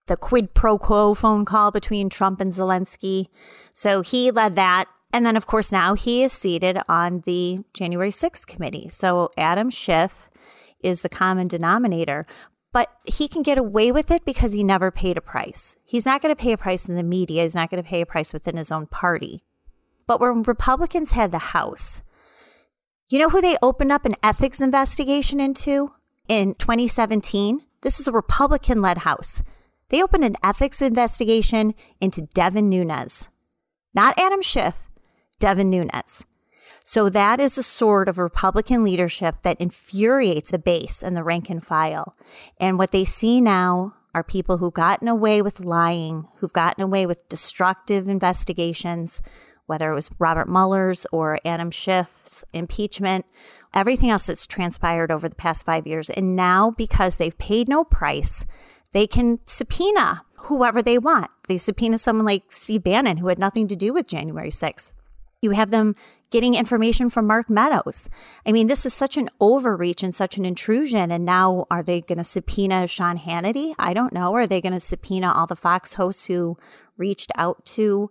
the 0.06 0.16
quid 0.16 0.54
pro 0.54 0.78
quo 0.78 1.14
phone 1.14 1.44
call 1.44 1.70
between 1.70 2.08
Trump 2.08 2.40
and 2.40 2.52
Zelensky. 2.52 3.26
So 3.74 4.02
he 4.02 4.30
led 4.30 4.54
that. 4.56 4.86
And 5.12 5.24
then, 5.24 5.36
of 5.36 5.46
course, 5.46 5.72
now 5.72 5.94
he 5.94 6.22
is 6.22 6.32
seated 6.32 6.78
on 6.88 7.22
the 7.26 7.60
January 7.72 8.10
6th 8.10 8.46
committee. 8.46 8.88
So 8.88 9.30
Adam 9.36 9.70
Schiff 9.70 10.28
is 10.80 11.00
the 11.00 11.08
common 11.08 11.48
denominator, 11.48 12.26
but 12.72 12.90
he 13.04 13.28
can 13.28 13.42
get 13.42 13.58
away 13.58 13.92
with 13.92 14.10
it 14.10 14.24
because 14.24 14.52
he 14.52 14.62
never 14.62 14.90
paid 14.90 15.16
a 15.16 15.22
price. 15.22 15.76
He's 15.84 16.04
not 16.04 16.20
going 16.20 16.34
to 16.34 16.40
pay 16.40 16.52
a 16.52 16.58
price 16.58 16.88
in 16.88 16.96
the 16.96 17.02
media, 17.02 17.42
he's 17.42 17.54
not 17.54 17.70
going 17.70 17.82
to 17.82 17.88
pay 17.88 18.02
a 18.02 18.06
price 18.06 18.32
within 18.32 18.56
his 18.56 18.70
own 18.70 18.86
party. 18.86 19.42
But 20.06 20.20
when 20.20 20.42
Republicans 20.42 21.12
had 21.12 21.32
the 21.32 21.38
House, 21.38 22.02
you 23.08 23.18
know 23.18 23.28
who 23.28 23.40
they 23.40 23.56
opened 23.62 23.92
up 23.92 24.04
an 24.04 24.16
ethics 24.22 24.60
investigation 24.60 25.38
into 25.38 25.92
in 26.28 26.54
2017? 26.54 27.60
This 27.82 28.00
is 28.00 28.08
a 28.08 28.12
Republican 28.12 28.82
led 28.82 28.98
House. 28.98 29.42
They 29.90 30.02
opened 30.02 30.24
an 30.24 30.34
ethics 30.42 30.82
investigation 30.82 31.74
into 32.00 32.22
Devin 32.34 32.68
Nunes, 32.68 33.28
not 33.94 34.18
Adam 34.18 34.42
Schiff, 34.42 34.76
Devin 35.38 35.70
Nunes. 35.70 36.24
So 36.84 37.08
that 37.08 37.40
is 37.40 37.54
the 37.54 37.62
sort 37.62 38.08
of 38.08 38.18
Republican 38.18 38.82
leadership 38.82 39.42
that 39.42 39.60
infuriates 39.60 40.50
the 40.50 40.58
base 40.58 41.02
and 41.02 41.16
the 41.16 41.22
rank 41.22 41.48
and 41.48 41.62
file. 41.64 42.14
And 42.58 42.78
what 42.78 42.90
they 42.90 43.04
see 43.04 43.40
now 43.40 43.94
are 44.14 44.24
people 44.24 44.56
who've 44.56 44.72
gotten 44.72 45.08
away 45.08 45.42
with 45.42 45.60
lying, 45.60 46.26
who've 46.38 46.52
gotten 46.52 46.82
away 46.82 47.06
with 47.06 47.28
destructive 47.28 48.08
investigations, 48.08 49.20
whether 49.66 49.90
it 49.90 49.94
was 49.94 50.10
Robert 50.18 50.48
Mueller's 50.48 51.06
or 51.12 51.38
Adam 51.44 51.70
Schiff's 51.70 52.44
impeachment, 52.52 53.26
everything 53.74 54.10
else 54.10 54.26
that's 54.26 54.46
transpired 54.46 55.10
over 55.10 55.28
the 55.28 55.34
past 55.34 55.66
five 55.66 55.86
years. 55.86 56.10
And 56.10 56.36
now, 56.36 56.70
because 56.70 57.16
they've 57.16 57.36
paid 57.38 57.68
no 57.68 57.84
price, 57.84 58.44
they 58.92 59.06
can 59.06 59.40
subpoena 59.46 60.22
whoever 60.38 60.82
they 60.82 60.98
want. 60.98 61.30
They 61.48 61.58
subpoena 61.58 61.98
someone 61.98 62.26
like 62.26 62.52
Steve 62.52 62.84
Bannon, 62.84 63.18
who 63.18 63.28
had 63.28 63.38
nothing 63.38 63.68
to 63.68 63.76
do 63.76 63.92
with 63.92 64.06
January 64.06 64.50
6th. 64.50 64.90
You 65.42 65.50
have 65.50 65.70
them 65.70 65.94
getting 66.30 66.54
information 66.54 67.10
from 67.10 67.26
Mark 67.26 67.48
Meadows. 67.48 68.08
I 68.44 68.52
mean, 68.52 68.66
this 68.66 68.86
is 68.86 68.94
such 68.94 69.16
an 69.16 69.28
overreach 69.40 70.02
and 70.02 70.14
such 70.14 70.38
an 70.38 70.44
intrusion. 70.44 71.12
And 71.12 71.24
now 71.24 71.66
are 71.70 71.82
they 71.82 72.00
going 72.00 72.18
to 72.18 72.24
subpoena 72.24 72.86
Sean 72.86 73.18
Hannity? 73.18 73.74
I 73.78 73.94
don't 73.94 74.12
know. 74.12 74.34
Are 74.34 74.46
they 74.46 74.60
going 74.60 74.72
to 74.72 74.80
subpoena 74.80 75.32
all 75.32 75.46
the 75.46 75.56
Fox 75.56 75.94
hosts 75.94 76.24
who 76.24 76.56
reached 76.96 77.30
out 77.36 77.64
to 77.66 78.10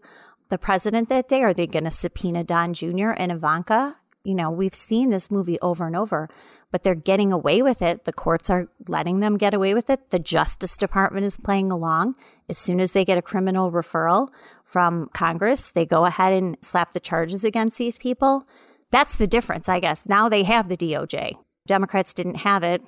the 0.49 0.57
president 0.57 1.09
that 1.09 1.27
day? 1.27 1.41
Are 1.41 1.53
they 1.53 1.67
going 1.67 1.85
to 1.85 1.91
subpoena 1.91 2.43
Don 2.43 2.73
Jr. 2.73 3.11
and 3.11 3.31
Ivanka? 3.31 3.97
You 4.23 4.35
know, 4.35 4.49
we've 4.49 4.73
seen 4.73 5.09
this 5.09 5.29
movie 5.29 5.59
over 5.61 5.85
and 5.85 5.95
over 5.95 6.29
but 6.75 6.83
they're 6.83 6.93
getting 6.93 7.31
away 7.31 7.61
with 7.61 7.81
it. 7.81 8.03
The 8.03 8.11
courts 8.11 8.49
are 8.49 8.67
letting 8.89 9.21
them 9.21 9.37
get 9.37 9.53
away 9.53 9.73
with 9.73 9.89
it. 9.89 10.09
The 10.09 10.19
Justice 10.19 10.75
Department 10.75 11.25
is 11.25 11.37
playing 11.37 11.71
along. 11.71 12.15
As 12.49 12.57
soon 12.57 12.81
as 12.81 12.91
they 12.91 13.05
get 13.05 13.17
a 13.17 13.21
criminal 13.21 13.71
referral 13.71 14.27
from 14.65 15.07
Congress, 15.13 15.71
they 15.71 15.85
go 15.85 16.03
ahead 16.03 16.33
and 16.33 16.57
slap 16.59 16.91
the 16.91 16.99
charges 16.99 17.45
against 17.45 17.77
these 17.77 17.97
people. 17.97 18.45
That's 18.91 19.15
the 19.15 19.25
difference, 19.25 19.69
I 19.69 19.79
guess. 19.79 20.05
Now 20.05 20.27
they 20.27 20.43
have 20.43 20.67
the 20.67 20.75
DOJ. 20.75 21.37
Democrats 21.65 22.13
didn't 22.13 22.39
have 22.39 22.61
it 22.61 22.81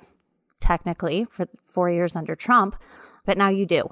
technically 0.60 1.24
for 1.24 1.46
four 1.64 1.88
years 1.88 2.14
under 2.14 2.34
Trump, 2.34 2.76
but 3.24 3.38
now 3.38 3.48
you 3.48 3.64
do. 3.64 3.88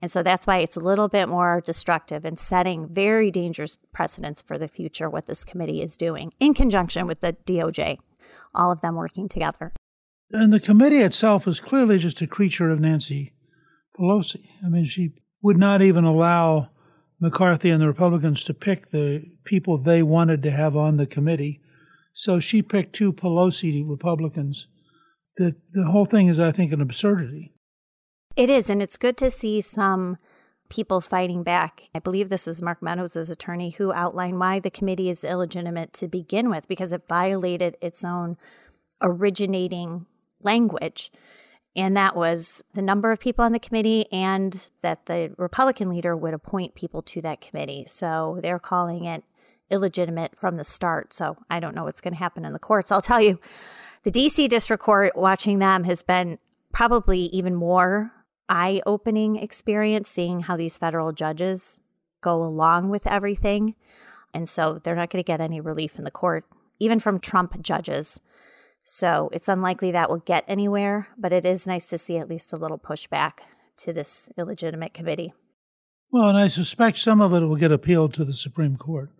And 0.00 0.10
so 0.10 0.22
that's 0.22 0.46
why 0.46 0.58
it's 0.58 0.76
a 0.76 0.80
little 0.80 1.08
bit 1.08 1.28
more 1.28 1.60
destructive 1.64 2.24
and 2.24 2.38
setting 2.38 2.88
very 2.88 3.30
dangerous 3.30 3.76
precedents 3.92 4.42
for 4.42 4.56
the 4.56 4.68
future, 4.68 5.10
what 5.10 5.26
this 5.26 5.44
committee 5.44 5.82
is 5.82 5.96
doing 5.96 6.32
in 6.38 6.54
conjunction 6.54 7.06
with 7.06 7.20
the 7.20 7.32
DOJ 7.46 7.98
all 8.54 8.72
of 8.72 8.80
them 8.80 8.96
working 8.96 9.28
together. 9.28 9.72
And 10.30 10.52
the 10.52 10.60
committee 10.60 10.98
itself 10.98 11.48
is 11.48 11.60
clearly 11.60 11.98
just 11.98 12.20
a 12.20 12.26
creature 12.26 12.70
of 12.70 12.80
Nancy 12.80 13.32
Pelosi. 13.98 14.48
I 14.64 14.68
mean, 14.68 14.84
she 14.84 15.14
would 15.42 15.56
not 15.56 15.80
even 15.80 16.04
allow 16.04 16.70
McCarthy 17.20 17.70
and 17.70 17.80
the 17.80 17.86
Republicans 17.86 18.44
to 18.44 18.54
pick 18.54 18.88
the 18.88 19.24
people 19.44 19.78
they 19.78 20.02
wanted 20.02 20.42
to 20.42 20.50
have 20.50 20.76
on 20.76 20.96
the 20.96 21.06
committee. 21.06 21.60
So 22.12 22.40
she 22.40 22.62
picked 22.62 22.94
two 22.94 23.12
Pelosi 23.12 23.82
Republicans. 23.88 24.66
The, 25.36 25.56
the 25.72 25.84
whole 25.84 26.04
thing 26.04 26.28
is, 26.28 26.38
I 26.38 26.52
think, 26.52 26.72
an 26.72 26.80
absurdity. 26.80 27.54
It 28.38 28.50
is, 28.50 28.70
and 28.70 28.80
it's 28.80 28.96
good 28.96 29.16
to 29.16 29.32
see 29.32 29.60
some 29.60 30.16
people 30.68 31.00
fighting 31.00 31.42
back. 31.42 31.82
I 31.92 31.98
believe 31.98 32.28
this 32.28 32.46
was 32.46 32.62
Mark 32.62 32.80
Meadows' 32.80 33.30
attorney 33.30 33.70
who 33.70 33.92
outlined 33.92 34.38
why 34.38 34.60
the 34.60 34.70
committee 34.70 35.10
is 35.10 35.24
illegitimate 35.24 35.92
to 35.94 36.06
begin 36.06 36.48
with 36.48 36.68
because 36.68 36.92
it 36.92 37.08
violated 37.08 37.76
its 37.80 38.04
own 38.04 38.36
originating 39.02 40.06
language. 40.40 41.10
And 41.74 41.96
that 41.96 42.14
was 42.14 42.62
the 42.74 42.80
number 42.80 43.10
of 43.10 43.18
people 43.18 43.44
on 43.44 43.50
the 43.50 43.58
committee 43.58 44.06
and 44.12 44.68
that 44.82 45.06
the 45.06 45.34
Republican 45.36 45.90
leader 45.90 46.16
would 46.16 46.32
appoint 46.32 46.76
people 46.76 47.02
to 47.02 47.20
that 47.22 47.40
committee. 47.40 47.86
So 47.88 48.38
they're 48.40 48.60
calling 48.60 49.04
it 49.04 49.24
illegitimate 49.68 50.38
from 50.38 50.58
the 50.58 50.64
start. 50.64 51.12
So 51.12 51.38
I 51.50 51.58
don't 51.58 51.74
know 51.74 51.82
what's 51.82 52.00
going 52.00 52.14
to 52.14 52.20
happen 52.20 52.44
in 52.44 52.52
the 52.52 52.60
courts. 52.60 52.92
I'll 52.92 53.02
tell 53.02 53.20
you, 53.20 53.40
the 54.04 54.12
DC 54.12 54.48
District 54.48 54.80
Court 54.80 55.16
watching 55.16 55.58
them 55.58 55.82
has 55.82 56.04
been 56.04 56.38
probably 56.72 57.22
even 57.32 57.56
more 57.56 58.12
eye 58.48 58.80
opening 58.86 59.36
experience 59.36 60.08
seeing 60.08 60.40
how 60.40 60.56
these 60.56 60.78
federal 60.78 61.12
judges 61.12 61.78
go 62.20 62.42
along 62.42 62.90
with 62.90 63.06
everything. 63.06 63.74
And 64.34 64.48
so 64.48 64.80
they're 64.82 64.96
not 64.96 65.10
going 65.10 65.22
to 65.22 65.26
get 65.26 65.40
any 65.40 65.60
relief 65.60 65.98
in 65.98 66.04
the 66.04 66.10
court, 66.10 66.44
even 66.78 66.98
from 66.98 67.18
Trump 67.18 67.60
judges. 67.62 68.20
So 68.84 69.28
it's 69.32 69.48
unlikely 69.48 69.92
that 69.92 70.08
will 70.08 70.18
get 70.18 70.44
anywhere, 70.48 71.08
but 71.18 71.32
it 71.32 71.44
is 71.44 71.66
nice 71.66 71.88
to 71.90 71.98
see 71.98 72.16
at 72.16 72.28
least 72.28 72.52
a 72.52 72.56
little 72.56 72.78
pushback 72.78 73.40
to 73.78 73.92
this 73.92 74.30
illegitimate 74.36 74.94
committee. 74.94 75.32
Well, 76.10 76.28
and 76.28 76.38
I 76.38 76.46
suspect 76.48 76.98
some 76.98 77.20
of 77.20 77.34
it 77.34 77.40
will 77.40 77.56
get 77.56 77.70
appealed 77.70 78.14
to 78.14 78.24
the 78.24 78.32
Supreme 78.32 78.76
Court. 78.76 79.10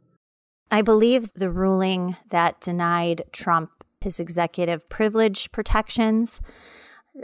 I 0.70 0.82
believe 0.82 1.32
the 1.34 1.50
ruling 1.50 2.16
that 2.30 2.60
denied 2.60 3.24
Trump 3.32 3.70
his 4.00 4.20
executive 4.20 4.88
privilege 4.88 5.50
protections. 5.52 6.40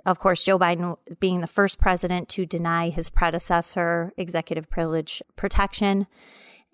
Of 0.05 0.19
course, 0.19 0.43
Joe 0.43 0.59
Biden 0.59 0.97
being 1.21 1.41
the 1.41 1.47
first 1.47 1.79
president 1.79 2.29
to 2.31 2.47
deny 2.47 2.89
his 2.89 3.11
predecessor 3.11 4.13
executive 4.17 4.69
privilege 4.69 5.23
protection. 5.37 6.07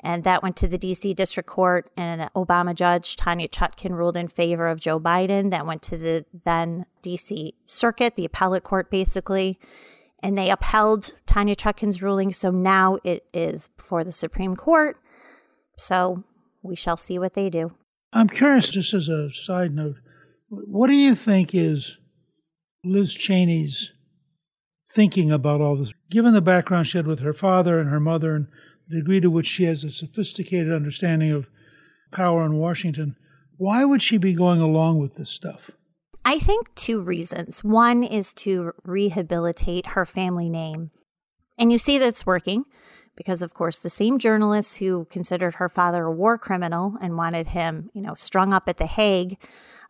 And 0.03 0.25
that 0.25 0.43
went 0.43 0.57
to 0.57 0.67
the 0.67 0.79
DC 0.79 1.15
District 1.15 1.47
Court, 1.47 1.91
and 1.95 2.23
an 2.23 2.31
Obama 2.35 2.75
judge, 2.75 3.17
Tanya 3.17 3.49
Chutkan, 3.49 3.91
ruled 3.91 4.17
in 4.17 4.29
favor 4.29 4.67
of 4.67 4.81
Joe 4.81 4.99
Biden. 4.99 5.51
That 5.51 5.67
went 5.67 5.83
to 5.83 5.99
the 5.99 6.25
then 6.45 6.87
DC 7.03 7.53
Circuit, 7.67 8.17
the 8.17 8.25
appellate 8.25 8.63
court, 8.63 8.91
basically. 8.91 9.59
And 10.23 10.37
they 10.37 10.51
upheld 10.51 11.13
Tanya 11.27 11.55
Chutkan's 11.55 12.03
ruling. 12.03 12.33
So 12.33 12.51
now 12.51 12.99
it 13.05 13.27
is 13.35 13.69
before 13.77 14.05
the 14.05 14.13
Supreme 14.13 14.57
Court. 14.57 14.97
So 15.77 16.25
we 16.63 16.77
shall 16.77 16.97
see 16.97 17.19
what 17.19 17.35
they 17.35 17.51
do. 17.51 17.73
I'm 18.13 18.29
curious, 18.29 18.71
just 18.71 18.95
as 18.95 19.09
a 19.09 19.31
side 19.33 19.75
note, 19.75 19.97
what 20.49 20.89
do 20.89 20.95
you 20.95 21.15
think 21.15 21.55
is 21.55 21.97
Liz 22.85 23.15
Cheney's 23.15 23.93
thinking 24.93 25.31
about 25.31 25.61
all 25.61 25.77
this? 25.77 25.93
Given 26.11 26.33
the 26.33 26.41
background 26.41 26.87
she 26.87 26.99
had 26.99 27.07
with 27.07 27.21
her 27.21 27.35
father 27.35 27.79
and 27.79 27.91
her 27.91 28.01
mother 28.01 28.35
and 28.35 28.47
the 28.89 28.97
degree 28.97 29.21
to 29.21 29.31
which 29.31 29.47
she 29.47 29.65
has 29.65 29.85
a 29.85 29.91
sophisticated 29.91 30.73
understanding 30.73 31.31
of 31.31 31.49
power 32.11 32.45
in 32.45 32.55
Washington, 32.57 33.17
why 33.57 33.85
would 33.85 34.03
she 34.03 34.17
be 34.17 34.33
going 34.33 34.61
along 34.61 34.99
with 34.99 35.17
this 35.17 35.31
stuff? 35.31 35.71
I 36.25 36.39
think 36.39 36.75
two 36.75 37.01
reasons. 37.01 37.63
One 37.63 38.03
is 38.03 38.35
to 38.35 38.73
rehabilitate 38.85 39.87
her 39.89 40.05
family 40.05 40.49
name. 40.49 40.91
And 41.59 41.71
you 41.71 41.79
see 41.79 41.99
that's 41.99 42.27
working 42.27 42.65
because, 43.17 43.43
of 43.43 43.55
course, 43.55 43.79
the 43.79 43.91
same 43.91 44.19
journalists 44.19 44.77
who 44.77 45.07
considered 45.11 45.57
her 45.57 45.69
father 45.69 46.05
a 46.05 46.13
war 46.13 46.39
criminal 46.39 46.95
and 47.01 47.17
wanted 47.17 47.49
him, 47.49 47.91
you 47.93 48.01
know, 48.01 48.15
strung 48.15 48.55
up 48.55 48.69
at 48.69 48.79
The 48.79 48.87
Hague 48.87 49.37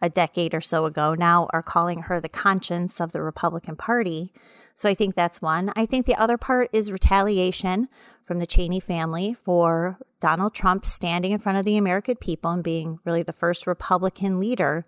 a 0.02 0.08
decade 0.08 0.54
or 0.54 0.60
so 0.60 0.84
ago 0.86 1.14
now 1.14 1.48
are 1.52 1.62
calling 1.62 2.02
her 2.02 2.20
the 2.20 2.28
conscience 2.28 3.00
of 3.00 3.12
the 3.12 3.22
Republican 3.22 3.76
Party. 3.76 4.32
So 4.76 4.88
I 4.88 4.94
think 4.94 5.14
that's 5.14 5.42
one. 5.42 5.72
I 5.76 5.84
think 5.84 6.06
the 6.06 6.14
other 6.14 6.38
part 6.38 6.70
is 6.72 6.90
retaliation 6.90 7.88
from 8.24 8.38
the 8.38 8.46
Cheney 8.46 8.80
family 8.80 9.34
for 9.34 9.98
Donald 10.20 10.54
Trump 10.54 10.84
standing 10.84 11.32
in 11.32 11.38
front 11.38 11.58
of 11.58 11.64
the 11.64 11.76
American 11.76 12.16
people 12.16 12.50
and 12.50 12.64
being 12.64 12.98
really 13.04 13.22
the 13.22 13.32
first 13.32 13.66
Republican 13.66 14.38
leader 14.38 14.86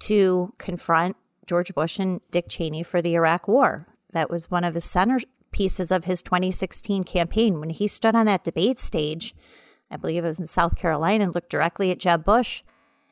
to 0.00 0.54
confront 0.58 1.16
George 1.46 1.74
Bush 1.74 1.98
and 1.98 2.20
Dick 2.30 2.46
Cheney 2.48 2.82
for 2.82 3.02
the 3.02 3.14
Iraq 3.14 3.48
War. 3.48 3.86
That 4.12 4.30
was 4.30 4.50
one 4.50 4.64
of 4.64 4.74
the 4.74 4.80
centerpieces 4.80 5.94
of 5.94 6.04
his 6.04 6.22
2016 6.22 7.04
campaign 7.04 7.60
when 7.60 7.70
he 7.70 7.88
stood 7.88 8.14
on 8.14 8.26
that 8.26 8.44
debate 8.44 8.78
stage. 8.78 9.34
I 9.90 9.96
believe 9.96 10.24
it 10.24 10.28
was 10.28 10.40
in 10.40 10.46
South 10.46 10.76
Carolina 10.76 11.24
and 11.24 11.34
looked 11.34 11.50
directly 11.50 11.90
at 11.90 11.98
Jeb 11.98 12.24
Bush 12.24 12.62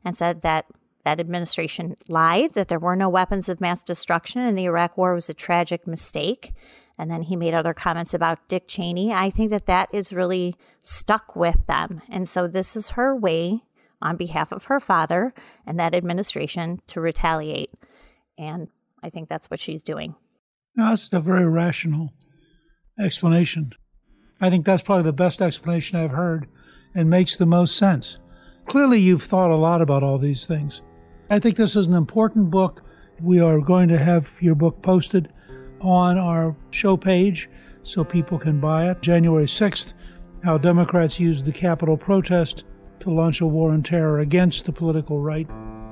and 0.05 0.17
said 0.17 0.43
that 0.43 0.67
that 1.07 1.21
administration 1.21 1.97
lied, 2.09 2.55
that 2.55 2.67
there 2.67 2.81
were 2.81 2.97
no 2.97 3.09
weapons 3.09 3.49
of 3.49 3.61
mass 3.61 3.85
destruction, 3.85 4.41
and 4.41 4.59
the 4.59 4.65
Iraq 4.65 4.99
War 4.99 5.15
was 5.15 5.31
a 5.31 5.35
tragic 5.35 5.87
mistake. 5.87 6.53
And 6.99 7.09
then 7.09 7.23
he 7.23 7.37
made 7.37 7.55
other 7.55 7.73
comments 7.73 8.13
about 8.13 8.49
Dick 8.49 8.65
Cheney. 8.67 9.13
I 9.13 9.31
think 9.31 9.51
that 9.51 9.67
that 9.67 9.89
is 9.93 10.13
really 10.13 10.57
stuck 10.83 11.37
with 11.37 11.65
them. 11.69 12.03
And 12.09 12.29
so 12.29 12.49
this 12.49 12.75
is 12.75 12.91
her 12.91 13.15
way 13.15 13.63
on 14.03 14.17
behalf 14.17 14.51
of 14.51 14.65
her 14.65 14.81
father 14.81 15.33
and 15.65 15.79
that 15.79 15.95
administration 15.95 16.81
to 16.89 17.01
retaliate. 17.01 17.71
And 18.37 18.67
I 19.01 19.09
think 19.09 19.29
that's 19.29 19.49
what 19.49 19.61
she's 19.61 19.85
doing. 19.85 20.17
Now, 20.75 20.91
that's 20.91 21.13
a 21.13 21.21
very 21.21 21.47
rational 21.47 22.11
explanation. 22.99 23.75
I 24.41 24.51
think 24.51 24.67
that's 24.67 24.83
probably 24.83 25.05
the 25.05 25.13
best 25.13 25.41
explanation 25.41 25.99
I've 25.99 26.11
heard 26.11 26.49
and 26.97 27.09
makes 27.09 27.37
the 27.37 27.47
most 27.47 27.77
sense. 27.77 28.19
Clearly, 28.67 28.99
you've 28.99 29.23
thought 29.23 29.53
a 29.53 29.57
lot 29.57 29.81
about 29.81 30.03
all 30.03 30.19
these 30.19 30.47
things. 30.47 30.83
I 31.29 31.41
think 31.41 31.57
this 31.57 31.75
is 31.75 31.89
an 31.89 31.95
important 31.95 32.51
book. 32.51 32.83
We 33.21 33.41
are 33.41 33.59
going 33.59 33.89
to 33.89 33.99
have 33.99 34.37
your 34.41 34.55
book 34.55 34.81
posted 34.81 35.33
on 35.81 36.19
our 36.19 36.55
show 36.71 36.97
page 36.97 37.51
so 37.83 38.05
people 38.05 38.39
can 38.39 38.61
buy 38.61 38.91
it. 38.91 39.03
January 39.03 39.47
6th, 39.47 39.93
How 40.45 40.57
Democrats 40.57 41.19
Used 41.19 41.45
the 41.45 41.53
Capitol 41.53 41.97
Protest 41.97 42.65
to 43.01 43.11
Launch 43.11 43.41
a 43.41 43.47
War 43.47 43.73
on 43.73 43.83
Terror 43.83 44.21
Against 44.21 44.67
the 44.67 44.73
Political 44.73 45.21
Right. 45.21 45.49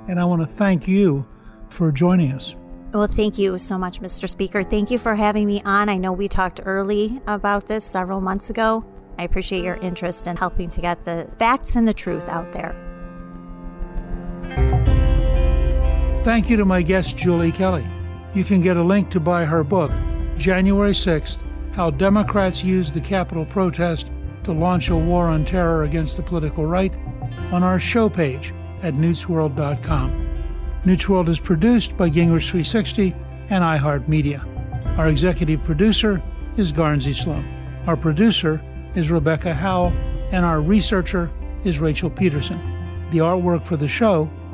And 0.09 0.21
I 0.21 0.25
want 0.25 0.43
to 0.43 0.47
thank 0.47 0.87
you 0.87 1.27
for 1.69 1.91
joining 1.91 2.31
us. 2.33 2.55
Well, 2.93 3.09
thank 3.09 3.37
you 3.37 3.59
so 3.59 3.77
much, 3.77 4.01
Mr. 4.01 4.29
Speaker. 4.29 4.63
Thank 4.63 4.93
you 4.93 4.99
for 4.99 5.17
having 5.17 5.49
me 5.49 5.61
on. 5.65 5.89
I 5.89 5.97
know 5.97 6.13
we 6.13 6.29
talked 6.29 6.61
early 6.65 7.21
about 7.27 7.67
this 7.67 7.85
several 7.85 8.21
months 8.21 8.51
ago. 8.51 8.85
I 9.19 9.25
appreciate 9.25 9.65
your 9.65 9.77
interest 9.77 10.29
in 10.29 10.37
helping 10.37 10.69
to 10.69 10.81
get 10.81 11.05
the 11.05 11.29
facts 11.41 11.75
and 11.75 11.89
the 11.89 11.95
truth 11.95 12.29
out 12.29 12.53
there. 12.53 12.94
Thank 16.25 16.49
you 16.49 16.57
to 16.57 16.65
my 16.65 16.81
guest, 16.81 17.19
Julie 17.19 17.53
Kelly. 17.53 17.87
You 18.33 18.45
can 18.45 18.63
get 18.63 18.79
a 18.79 18.83
link 18.83 19.11
to 19.11 19.21
buy 19.21 19.45
her 19.45 19.63
book, 19.63 19.91
January 20.39 20.93
6th 20.93 21.37
How 21.75 21.91
Democrats 21.91 22.65
Used 22.65 22.95
the 22.95 23.01
Capitol 23.03 23.45
Protest 23.45 24.11
to 24.45 24.53
Launch 24.53 24.89
a 24.89 24.97
War 24.97 25.29
on 25.29 25.45
Terror 25.45 25.83
Against 25.83 26.17
the 26.17 26.23
Political 26.23 26.65
Right, 26.65 26.95
on 27.53 27.63
our 27.63 27.79
show 27.79 28.09
page 28.09 28.55
at 28.83 28.95
newtsworld.com. 28.95 30.81
Newsworld 30.87 31.29
is 31.29 31.39
produced 31.39 31.95
by 31.99 32.09
Gingrich 32.09 32.49
360 32.49 33.15
and 33.51 33.63
iHeartMedia. 33.63 34.99
Our 34.99 35.09
executive 35.09 35.63
producer 35.65 36.23
is 36.57 36.73
Guernsey 36.73 37.13
Sloan. 37.13 37.45
Our 37.87 37.99
producer 37.99 38.63
is 38.95 39.11
Rebecca 39.11 39.53
Howell, 39.53 39.93
and 40.33 40.47
our 40.47 40.63
researcher 40.63 41.31
is 41.65 41.81
Rachel 41.81 42.09
Peterson. 42.09 42.59
The 43.11 43.19
artwork 43.19 43.67
for 43.67 43.77
the 43.77 43.89
show 43.89 44.31